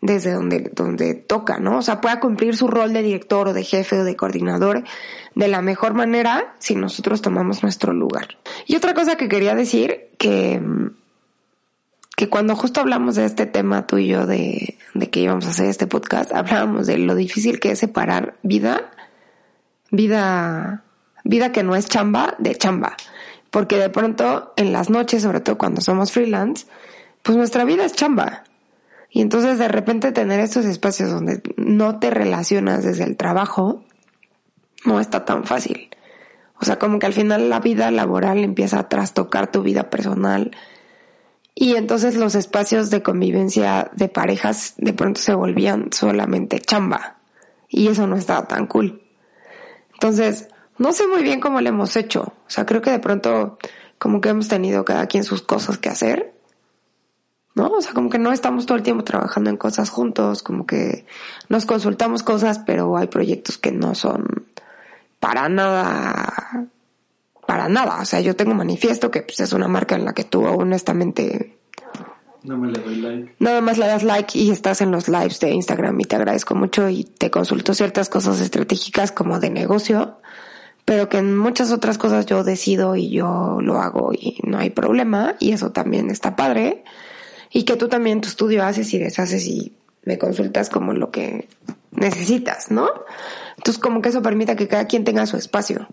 [0.00, 1.78] desde donde, donde toca, ¿no?
[1.78, 4.84] O sea, pueda cumplir su rol de director o de jefe o de coordinador
[5.34, 8.38] de la mejor manera si nosotros tomamos nuestro lugar.
[8.66, 10.60] Y otra cosa que quería decir, que,
[12.16, 15.50] que cuando justo hablamos de este tema tú y yo de, de que íbamos a
[15.50, 18.90] hacer este podcast, hablábamos de lo difícil que es separar vida,
[19.90, 20.82] vida,
[21.24, 22.96] vida que no es chamba de chamba.
[23.50, 26.66] Porque de pronto en las noches, sobre todo cuando somos freelance,
[27.22, 28.44] pues nuestra vida es chamba
[29.10, 33.84] y entonces de repente tener estos espacios donde no te relacionas desde el trabajo
[34.84, 35.90] no está tan fácil.
[36.60, 40.50] O sea, como que al final la vida laboral empieza a trastocar tu vida personal
[41.54, 47.16] Y entonces los espacios de convivencia de parejas de pronto se volvían solamente chamba.
[47.68, 49.02] Y eso no estaba tan cool.
[49.94, 50.48] Entonces,
[50.78, 52.34] no sé muy bien cómo lo hemos hecho.
[52.46, 53.58] O sea, creo que de pronto
[53.98, 56.32] como que hemos tenido cada quien sus cosas que hacer.
[57.54, 57.66] ¿No?
[57.68, 61.04] O sea, como que no estamos todo el tiempo trabajando en cosas juntos, como que
[61.48, 64.46] nos consultamos cosas, pero hay proyectos que no son
[65.18, 66.68] para nada,
[67.46, 68.00] para nada.
[68.00, 71.60] O sea, yo tengo manifiesto que pues, es una marca en la que tú honestamente
[72.42, 73.34] no me le doy like.
[73.38, 76.54] Nada más le das like y estás en los lives de Instagram y te agradezco
[76.54, 80.18] mucho y te consulto ciertas cosas estratégicas como de negocio,
[80.84, 84.70] pero que en muchas otras cosas yo decido y yo lo hago y no hay
[84.70, 86.84] problema y eso también está padre.
[87.52, 89.74] Y que tú también tu estudio haces y deshaces y
[90.04, 91.48] me consultas como lo que
[91.90, 92.88] necesitas, ¿no?
[93.56, 95.88] Entonces como que eso permite que cada quien tenga su espacio.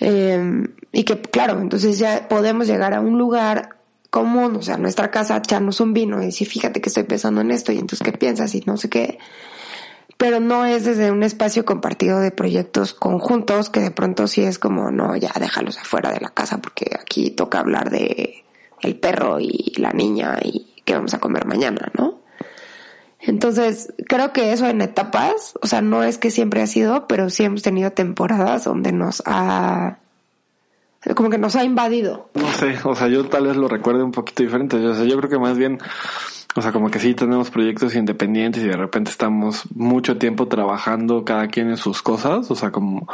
[0.00, 3.76] Eh, y que claro, entonces ya podemos llegar a un lugar
[4.10, 7.50] común, o sea, nuestra casa, echarnos un vino y decir, fíjate que estoy pensando en
[7.50, 9.18] esto y entonces qué piensas y no sé qué.
[10.16, 14.58] Pero no es desde un espacio compartido de proyectos conjuntos que de pronto sí es
[14.58, 18.45] como, no, ya déjalos afuera de la casa porque aquí toca hablar de
[18.82, 22.20] el perro y la niña y qué vamos a comer mañana, ¿no?
[23.20, 27.28] Entonces, creo que eso en etapas, o sea, no es que siempre ha sido, pero
[27.28, 29.98] sí hemos tenido temporadas donde nos ha
[31.14, 32.30] como que nos ha invadido.
[32.34, 34.76] No sé, o sea, yo tal vez lo recuerde un poquito diferente.
[34.76, 35.78] O sea, yo creo que más bien
[36.56, 41.22] o sea, como que sí tenemos proyectos independientes y de repente estamos mucho tiempo trabajando
[41.22, 43.06] cada quien en sus cosas, o sea, como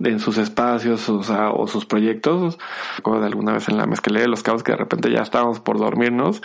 [0.00, 2.58] en sus espacios, o sea, o sus proyectos.
[2.96, 5.60] Recuerdo de alguna vez en la mezcla de los cabos que de repente ya estábamos
[5.60, 6.40] por dormirnos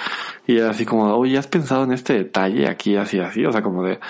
[0.45, 3.45] y así como, oye, ¿has pensado en este detalle aquí, así, así?
[3.45, 4.01] O sea, como de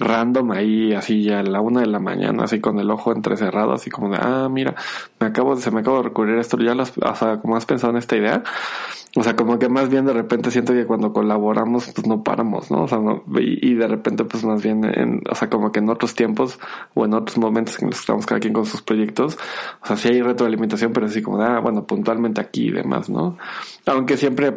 [0.00, 3.72] random ahí, así ya a la una de la mañana, así con el ojo entrecerrado,
[3.72, 4.74] así como de, ah, mira,
[5.20, 7.92] me acabo, se me acabo de recurrir esto, ya las, o sea, como has pensado
[7.92, 8.42] en esta idea.
[9.16, 12.70] O sea, como que más bien de repente siento que cuando colaboramos, pues no paramos,
[12.72, 12.82] ¿no?
[12.82, 15.88] O sea, no, y, de repente, pues más bien, en, o sea, como que en
[15.88, 16.58] otros tiempos
[16.94, 19.38] o en otros momentos en los que estamos cada quien con sus proyectos,
[19.82, 23.08] o sea, sí hay retroalimentación, pero así como de, ah, bueno, puntualmente aquí y demás,
[23.08, 23.38] ¿no?
[23.86, 24.52] Aunque siempre,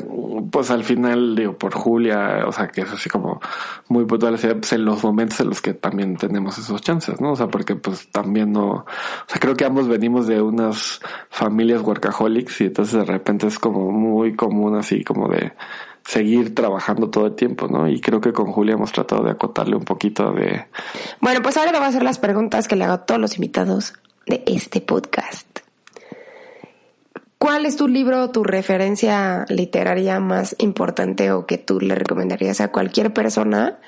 [0.52, 3.42] pues al final, digo, por Julia, o sea, que es así como
[3.90, 7.34] muy puntual, pues en los momentos en los que también tenemos esos chances, ¿no?
[7.34, 8.86] O sea, porque pues también no, o
[9.28, 13.92] sea, creo que ambos venimos de unas familias workaholics y entonces de repente es como
[13.92, 15.52] muy común así como de
[16.06, 17.86] seguir trabajando todo el tiempo, ¿no?
[17.90, 20.68] Y creo que con Julia hemos tratado de acotarle un poquito de...
[21.20, 23.36] Bueno, pues ahora te voy a hacer las preguntas que le hago a todos los
[23.36, 23.94] invitados
[24.26, 25.67] de este podcast.
[27.38, 32.72] ¿Cuál es tu libro, tu referencia literaria más importante o que tú le recomendarías a
[32.72, 33.80] cualquier persona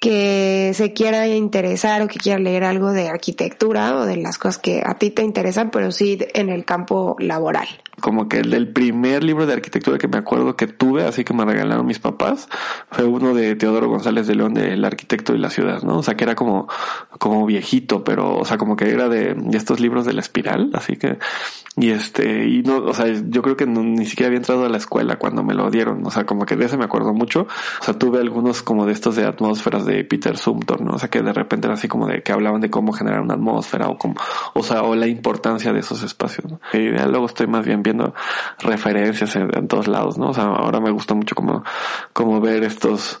[0.00, 4.58] que se quiera interesar o que quiera leer algo de arquitectura o de las cosas
[4.58, 7.68] que a ti te interesan, pero sí en el campo laboral?
[8.02, 11.44] como que el, primer libro de arquitectura que me acuerdo que tuve, así que me
[11.44, 12.48] regalaron mis papás,
[12.90, 15.98] fue uno de Teodoro González de León, de El arquitecto y la ciudad, ¿no?
[15.98, 16.68] O sea, que era como,
[17.18, 20.96] como viejito, pero, o sea, como que era de, estos libros de la espiral, así
[20.96, 21.18] que,
[21.74, 24.76] y este, y no, o sea, yo creo que ni siquiera había entrado a la
[24.76, 27.46] escuela cuando me lo dieron, o sea, como que de ese me acuerdo mucho,
[27.80, 30.92] o sea, tuve algunos como de estos de atmósferas de Peter Sumter, ¿no?
[30.92, 33.34] O sea, que de repente era así como de que hablaban de cómo generar una
[33.34, 34.16] atmósfera o como,
[34.52, 36.60] o sea, o la importancia de esos espacios, ¿no?
[36.74, 38.14] Y luego estoy más bien viendo
[38.58, 40.28] referencias en, todos lados, ¿no?
[40.28, 41.64] O sea, ahora me gusta mucho como,
[42.12, 43.18] como ver estos,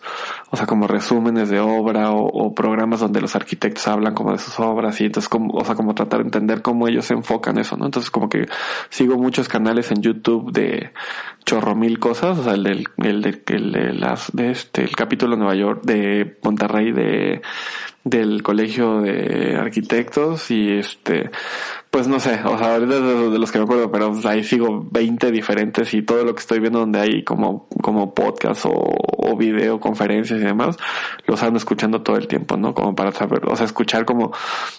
[0.54, 4.60] o sea, como resúmenes de obra o, programas donde los arquitectos hablan como de sus
[4.60, 7.78] obras y entonces como, o sea, como tratar de entender cómo ellos se enfocan eso,
[7.78, 7.86] ¿no?
[7.86, 8.44] Entonces como que
[8.90, 10.92] sigo muchos canales en YouTube de
[11.46, 14.94] chorro mil cosas, o sea, el del, el de, el de las, de este, el
[14.94, 17.40] capítulo de Nueva York, de Monterrey, de,
[18.04, 21.30] del colegio de arquitectos y este,
[21.92, 25.30] pues no sé, o sea, ahorita de, los que me acuerdo, pero ahí sigo 20
[25.30, 29.78] diferentes y todo lo que estoy viendo donde hay como, como podcast o, o video,
[29.78, 30.78] conferencias y demás,
[31.26, 32.72] los ando escuchando todo el tiempo, ¿no?
[32.72, 34.32] Como para saber, o sea, escuchar cómo,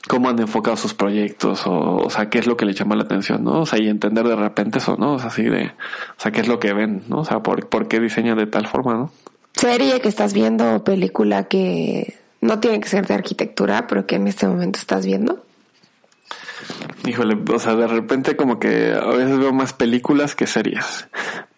[0.09, 3.03] cómo han enfocado sus proyectos o, o sea, qué es lo que le llama la
[3.03, 3.61] atención, ¿no?
[3.61, 5.13] O sea, y entender de repente eso, ¿no?
[5.13, 7.19] O sea, así de, o sea, qué es lo que ven, ¿no?
[7.19, 9.11] O sea, por, por qué diseñan de tal forma, ¿no?
[9.53, 14.27] Serie que estás viendo película que no tiene que ser de arquitectura, pero que en
[14.27, 15.43] este momento estás viendo.
[17.05, 21.07] Híjole, o sea, de repente como que a veces veo más películas que series.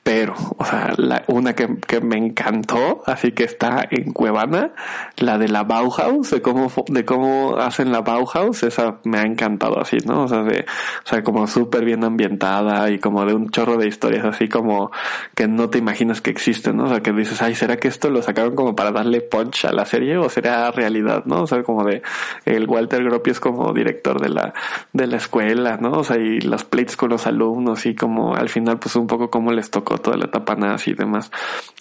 [0.05, 4.71] Pero, o sea, la, una que, que, me encantó, así que está en Cuevana,
[5.17, 9.79] la de la Bauhaus, de cómo, de cómo hacen la Bauhaus, esa me ha encantado
[9.79, 10.25] así, ¿no?
[10.25, 10.59] O sea, de,
[11.03, 14.91] o sea, como súper bien ambientada y como de un chorro de historias así como
[15.33, 16.83] que no te imaginas que existen, ¿no?
[16.83, 19.71] O sea, que dices, ay, ¿será que esto lo sacaron como para darle punch a
[19.71, 21.41] la serie o será realidad, ¿no?
[21.41, 22.03] O sea, como de,
[22.45, 24.53] el Walter Gropius es como director de la,
[24.93, 25.93] de la escuela, ¿no?
[25.93, 29.31] O sea, y las plates con los alumnos y como al final pues un poco
[29.31, 31.31] como les tocó Toda la etapa nazi y demás,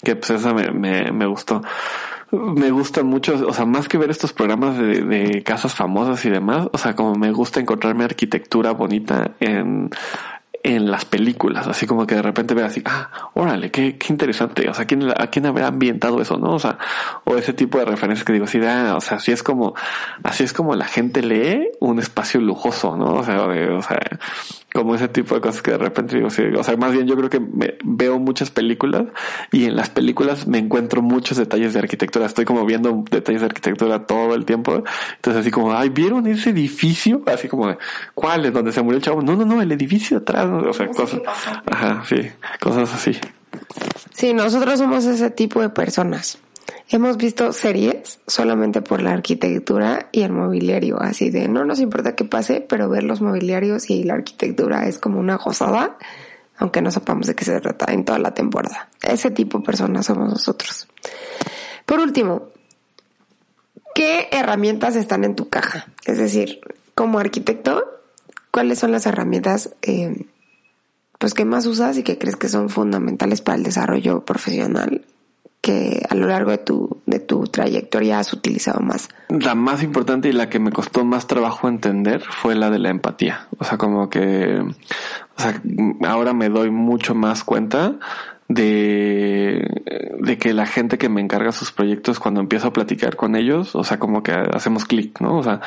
[0.03, 1.63] que pues esa me, me, gustó
[2.31, 6.69] me gusta mucho, o sea, más que ver estos programas de, casas famosas y demás,
[6.73, 9.91] o sea, como me gusta encontrarme arquitectura bonita en
[10.65, 14.67] en las películas, así como que de repente ve así, ah, órale, qué, qué interesante,
[14.67, 16.55] o sea, ¿quién, ¿a quién habrá ambientado eso, no?
[16.55, 16.79] O sea,
[17.25, 19.75] o ese tipo de referencias que digo así, ah, o sea, así es como,
[20.23, 23.17] así es como la gente lee un espacio lujoso, ¿no?
[23.17, 24.01] O sea, o sea,
[24.75, 27.17] como ese tipo de cosas que de repente digo, sí, o sea, más bien yo
[27.17, 29.05] creo que me, veo muchas películas
[29.53, 33.47] y en las películas me encuentro muchos detalles de arquitectura, estoy como viendo detalles de
[33.47, 34.83] arquitectura todo el tiempo,
[35.15, 37.23] entonces así como, ay, ¿vieron ese edificio?
[37.27, 37.77] Así como,
[38.15, 39.23] ¿cuál es donde se murió el chavo?
[39.23, 41.21] No, no, no, el edificio atrás, o sea, cosas,
[41.71, 42.29] ajá, sí,
[42.61, 43.17] cosas así.
[44.13, 46.39] Sí, nosotros somos ese tipo de personas.
[46.91, 52.15] Hemos visto series solamente por la arquitectura y el mobiliario, así de no nos importa
[52.15, 55.97] qué pase, pero ver los mobiliarios y la arquitectura es como una gozada,
[56.59, 58.91] aunque no sepamos de qué se trata en toda la temporada.
[59.03, 60.87] Ese tipo de personas somos nosotros.
[61.87, 62.49] Por último,
[63.95, 65.87] ¿qué herramientas están en tu caja?
[66.05, 66.61] Es decir,
[66.95, 67.83] como arquitecto,
[68.51, 70.27] ¿cuáles son las herramientas eh,
[71.19, 75.07] pues que más usas y que crees que son fundamentales para el desarrollo profesional
[75.65, 79.09] que a lo largo de tu, de tu trayectoria has utilizado más?
[79.31, 82.91] La más importante y la que me costó más trabajo entender fue la de la
[82.91, 83.49] empatía.
[83.59, 85.63] O sea, como que, o sea,
[86.07, 87.95] ahora me doy mucho más cuenta
[88.49, 89.67] de,
[90.21, 93.75] de que la gente que me encarga sus proyectos cuando empiezo a platicar con ellos,
[93.75, 95.39] o sea, como que hacemos clic, ¿no?
[95.39, 95.61] O sea,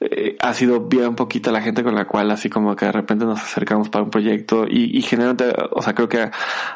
[0.00, 3.24] eh, ha sido bien poquita la gente con la cual así como que de repente
[3.24, 6.30] nos acercamos para un proyecto y, y generalmente, o sea, creo que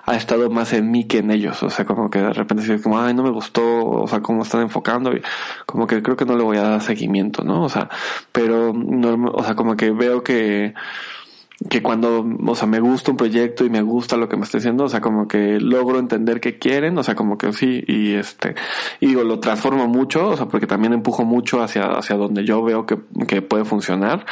[0.06, 2.82] ha, estado más en mí que en ellos, o sea, como que de repente es
[2.82, 5.22] como, ay, no me gustó, o sea, cómo están enfocando y
[5.66, 7.64] como que creo que no le voy a dar seguimiento, ¿no?
[7.64, 7.88] O sea,
[8.32, 10.74] pero, no, o sea, como que veo que,
[11.68, 14.56] que cuando, o sea, me gusta un proyecto y me gusta lo que me está
[14.56, 18.14] diciendo, o sea, como que logro entender qué quieren, o sea, como que sí, y
[18.14, 18.54] este,
[18.98, 22.62] y digo, lo transformo mucho, o sea, porque también empujo mucho hacia, hacia donde yo
[22.62, 22.98] veo que,
[23.28, 24.24] que puede funcionar,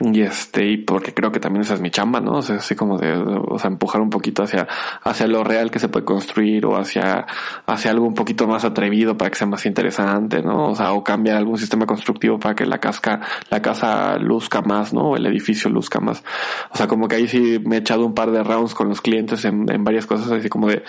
[0.00, 2.38] y este, y porque creo que también esa es mi chamba, ¿no?
[2.38, 4.66] O sea, así como de, o sea, empujar un poquito hacia,
[5.02, 7.26] hacia lo real que se puede construir, o hacia,
[7.66, 10.70] hacia algo un poquito más atrevido para que sea más interesante, ¿no?
[10.70, 13.20] O sea, o cambiar algún sistema constructivo para que la casca,
[13.50, 15.10] la casa luzca más, ¿no?
[15.10, 16.24] O el edificio luzca más.
[16.72, 19.00] O sea, como que ahí sí me he echado un par de rounds con los
[19.00, 20.82] clientes en, en varias cosas, así como de,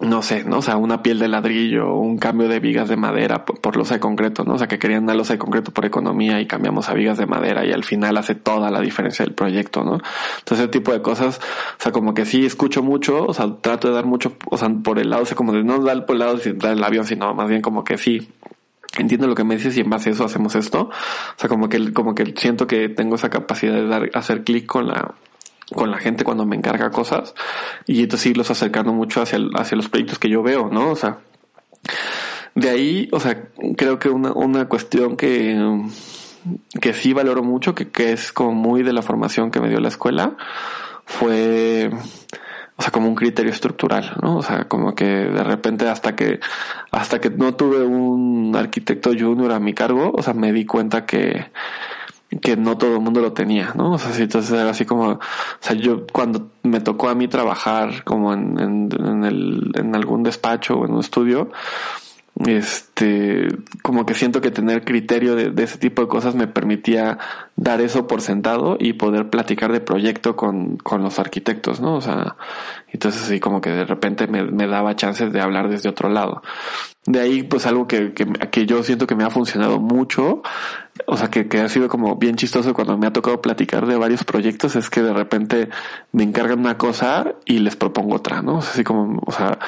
[0.00, 0.58] no sé, ¿no?
[0.58, 4.00] O sea, una piel de ladrillo, un cambio de vigas de madera por, losa de
[4.00, 4.54] concreto, ¿no?
[4.54, 7.26] O sea, que querían una losa de concreto por economía y cambiamos a vigas de
[7.26, 9.94] madera y al final hace toda la diferencia del proyecto, ¿no?
[9.94, 11.40] Entonces, ese tipo de cosas,
[11.78, 14.68] o sea, como que sí escucho mucho, o sea, trato de dar mucho, o sea,
[14.68, 16.84] por el lado, o sea, como de no dar por el lado de dar el
[16.84, 18.30] avión, sino más bien como que sí,
[19.02, 20.90] entiendo lo que me dices y en base a eso hacemos esto.
[20.90, 24.66] O sea, como que, como que siento que tengo esa capacidad de dar, hacer clic
[24.66, 25.14] con la,
[25.74, 27.34] con la gente cuando me encarga cosas
[27.86, 30.90] y entonces irlos acercando mucho hacia, hacia los proyectos que yo veo, ¿no?
[30.90, 31.18] O sea,
[32.54, 35.80] de ahí, o sea, creo que una, una cuestión que,
[36.80, 39.80] que sí valoro mucho, que, que es como muy de la formación que me dio
[39.80, 40.36] la escuela,
[41.04, 41.90] fue,
[42.78, 44.36] o sea, como un criterio estructural, ¿no?
[44.36, 46.38] O sea, como que de repente hasta que,
[46.92, 51.04] hasta que no tuve un arquitecto junior a mi cargo, o sea, me di cuenta
[51.04, 51.46] que,
[52.40, 53.94] que no todo el mundo lo tenía, ¿no?
[53.94, 55.20] O sea, sí, entonces era así como, o
[55.58, 60.22] sea, yo cuando me tocó a mí trabajar como en, en, en, el, en algún
[60.22, 61.50] despacho o en un estudio,
[62.46, 63.48] este,
[63.82, 67.18] como que siento que tener criterio de, ese tipo de cosas me permitía
[67.56, 71.96] dar eso por sentado y poder platicar de proyecto con, con los arquitectos, ¿no?
[71.96, 72.36] O sea,
[72.92, 76.42] entonces así como que de repente me, me daba chances de hablar desde otro lado.
[77.06, 80.42] De ahí, pues algo que, que, que yo siento que me ha funcionado mucho
[81.06, 83.96] o sea, que, que ha sido como bien chistoso cuando me ha tocado platicar de
[83.96, 85.68] varios proyectos, es que de repente
[86.12, 88.58] me encargan una cosa y les propongo otra, ¿no?
[88.58, 89.58] O sea, así como, o sea,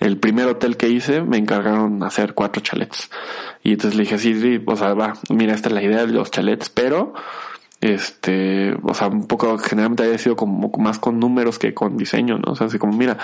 [0.00, 3.10] el primer hotel que hice me encargaron hacer cuatro chalets.
[3.62, 6.12] Y entonces le dije, sí, sí, o sea, va, mira, esta es la idea de
[6.12, 7.14] los chalets, pero,
[7.80, 12.38] este, o sea, un poco, generalmente haya sido como más con números que con diseño,
[12.38, 12.52] ¿no?
[12.52, 13.18] O sea, así como, mira,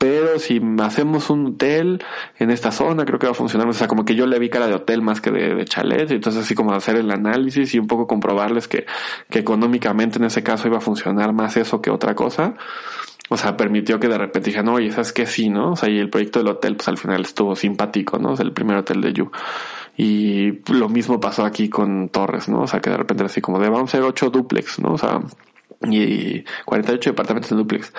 [0.00, 2.02] pero si hacemos un hotel
[2.38, 3.68] en esta zona, creo que va a funcionar.
[3.68, 6.10] O sea, como que yo le vi cara de hotel más que de, de chalet,
[6.10, 8.86] entonces así como hacer el análisis y un poco comprobarles que,
[9.28, 12.54] que económicamente en ese caso iba a funcionar más eso que otra cosa.
[13.28, 15.26] O sea, permitió que de repente dije, no, oye, ¿sabes qué?
[15.26, 15.72] Sí, ¿no?
[15.72, 18.30] O sea, y el proyecto del hotel, pues al final estuvo simpático, ¿no?
[18.30, 19.30] O sea, el primer hotel de You.
[19.98, 22.62] Y lo mismo pasó aquí con Torres, ¿no?
[22.62, 24.94] O sea, que de repente así como de, vamos a hacer ocho duplex, ¿no?
[24.94, 25.20] O sea,
[25.88, 27.92] y 48 departamentos en duplex.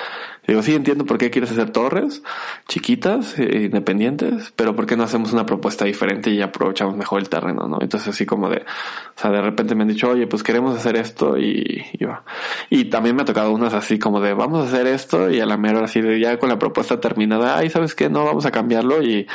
[0.47, 2.23] Digo, sí entiendo por qué quieres hacer torres
[2.67, 7.29] chiquitas, eh, independientes, pero por qué no hacemos una propuesta diferente y aprovechamos mejor el
[7.29, 7.79] terreno, ¿no?
[7.81, 10.95] Entonces así como de, o sea, de repente me han dicho, oye, pues queremos hacer
[10.95, 12.23] esto y, y va.
[12.69, 15.45] Y también me ha tocado unas así como de, vamos a hacer esto y a
[15.45, 18.09] la mera así de ya con la propuesta terminada, ay, ¿sabes qué?
[18.09, 19.27] No, vamos a cambiarlo y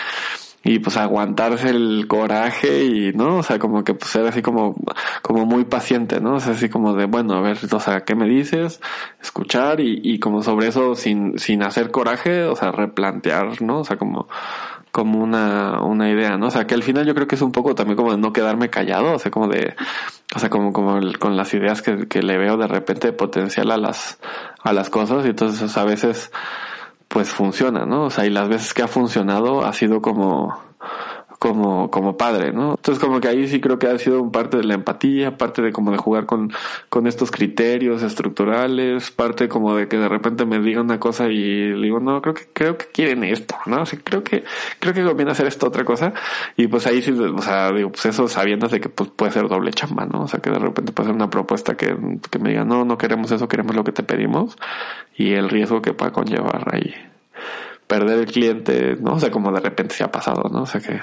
[0.67, 3.39] y pues aguantarse el coraje y, ¿no?
[3.39, 4.75] O sea, como que pues ser así como,
[5.23, 6.35] como muy paciente, ¿no?
[6.35, 8.81] O sea, así como de, bueno, a ver, o sea, ¿qué me dices?
[9.23, 13.81] Escuchar y, y como sobre eso sin, sin hacer coraje, o sea, replantear, ¿no?
[13.81, 14.29] O sea, como,
[14.91, 16.47] como una, una idea, ¿no?
[16.47, 18.33] O sea, que al final yo creo que es un poco también como de no
[18.33, 19.77] quedarme callado, o sea, como de,
[20.35, 23.77] o sea, como, como con las ideas que, que le veo de repente potencial a
[23.77, 24.19] las,
[24.63, 26.33] a las cosas y entonces a veces,
[27.09, 28.05] pues funciona, ¿no?
[28.05, 30.59] O sea, y las veces que ha funcionado ha sido como,
[31.39, 32.73] como, como padre, ¿no?
[32.77, 35.73] Entonces como que ahí sí creo que ha sido parte de la empatía, parte de
[35.73, 36.53] como de jugar con,
[36.89, 41.73] con estos criterios estructurales, parte como de que de repente me diga una cosa y
[41.81, 43.83] digo, no, creo que, creo que quieren esto, ¿no?
[43.83, 44.45] O sea, creo que,
[44.81, 46.13] creo que conviene hacer esto otra cosa.
[46.57, 49.49] Y pues ahí sí, o sea, digo, pues eso sabiendo de que pues, puede ser
[49.49, 50.23] doble chamba, ¿no?
[50.23, 51.97] O sea, que de repente puede ser una propuesta que,
[52.31, 54.57] que me diga, no, no queremos eso, queremos lo que te pedimos
[55.17, 56.95] y el riesgo que pueda conllevar ahí
[57.87, 59.15] perder el cliente, ¿no?
[59.15, 60.63] O sea, como de repente se ha pasado, ¿no?
[60.63, 61.01] O sea que,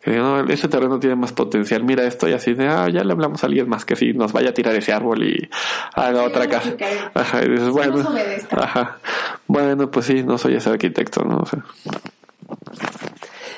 [0.00, 3.12] que no, ese terreno tiene más potencial, mira esto y así de, ah, ya le
[3.12, 5.48] hablamos a alguien más que si nos vaya a tirar ese árbol y
[5.94, 6.74] haga otra casa.
[7.14, 8.06] Ajá, y dices, bueno,
[8.50, 8.98] ajá,
[9.46, 11.38] bueno, pues sí, no soy ese arquitecto, ¿no?
[11.38, 11.64] O sea.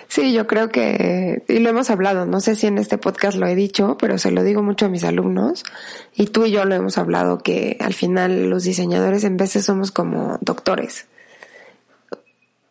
[0.08, 3.46] Sí, yo creo que, y lo hemos hablado, no sé si en este podcast lo
[3.46, 5.62] he dicho, pero se lo digo mucho a mis alumnos,
[6.14, 9.92] y tú y yo lo hemos hablado, que al final los diseñadores en veces somos
[9.92, 11.06] como doctores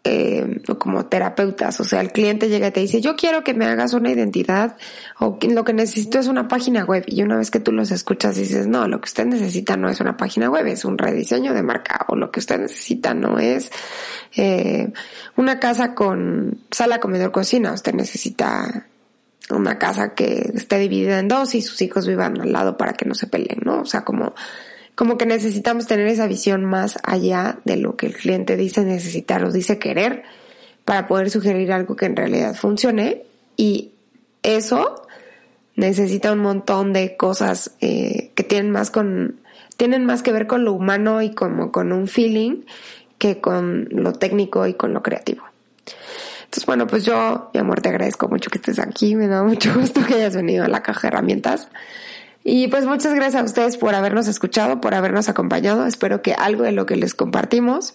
[0.04, 1.80] eh, como terapeutas.
[1.80, 4.78] O sea, el cliente llega y te dice, yo quiero que me hagas una identidad
[5.20, 7.04] o lo que necesito es una página web.
[7.08, 10.00] Y una vez que tú los escuchas dices, no, lo que usted necesita no es
[10.00, 12.06] una página web, es un rediseño de marca.
[12.08, 13.72] O lo que usted necesita no es
[14.36, 14.92] eh,
[15.36, 17.74] una casa con sala, comedor, cocina.
[17.74, 18.88] Usted necesita
[19.50, 23.06] una casa que esté dividida en dos y sus hijos vivan al lado para que
[23.06, 23.82] no se peleen, ¿no?
[23.82, 24.36] O sea, como
[25.00, 29.46] como que necesitamos tener esa visión más allá de lo que el cliente dice necesitar
[29.46, 30.24] o dice querer
[30.84, 33.24] para poder sugerir algo que en realidad funcione
[33.56, 33.94] y
[34.44, 35.08] eso
[35.78, 39.40] necesita un montón de cosas eh, que tienen más con
[39.78, 42.64] tienen más que ver con lo humano y como con un feeling
[43.18, 45.46] que con lo técnico y con lo creativo.
[46.44, 49.16] Entonces, bueno, pues yo, mi amor, te agradezco mucho que estés aquí.
[49.16, 51.70] Me da mucho gusto que hayas venido a la caja de herramientas.
[52.52, 55.86] Y pues muchas gracias a ustedes por habernos escuchado, por habernos acompañado.
[55.86, 57.94] Espero que algo de lo que les compartimos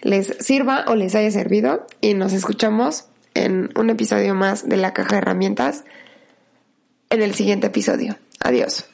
[0.00, 4.94] les sirva o les haya servido y nos escuchamos en un episodio más de la
[4.94, 5.82] caja de herramientas
[7.10, 8.16] en el siguiente episodio.
[8.38, 8.86] Adiós.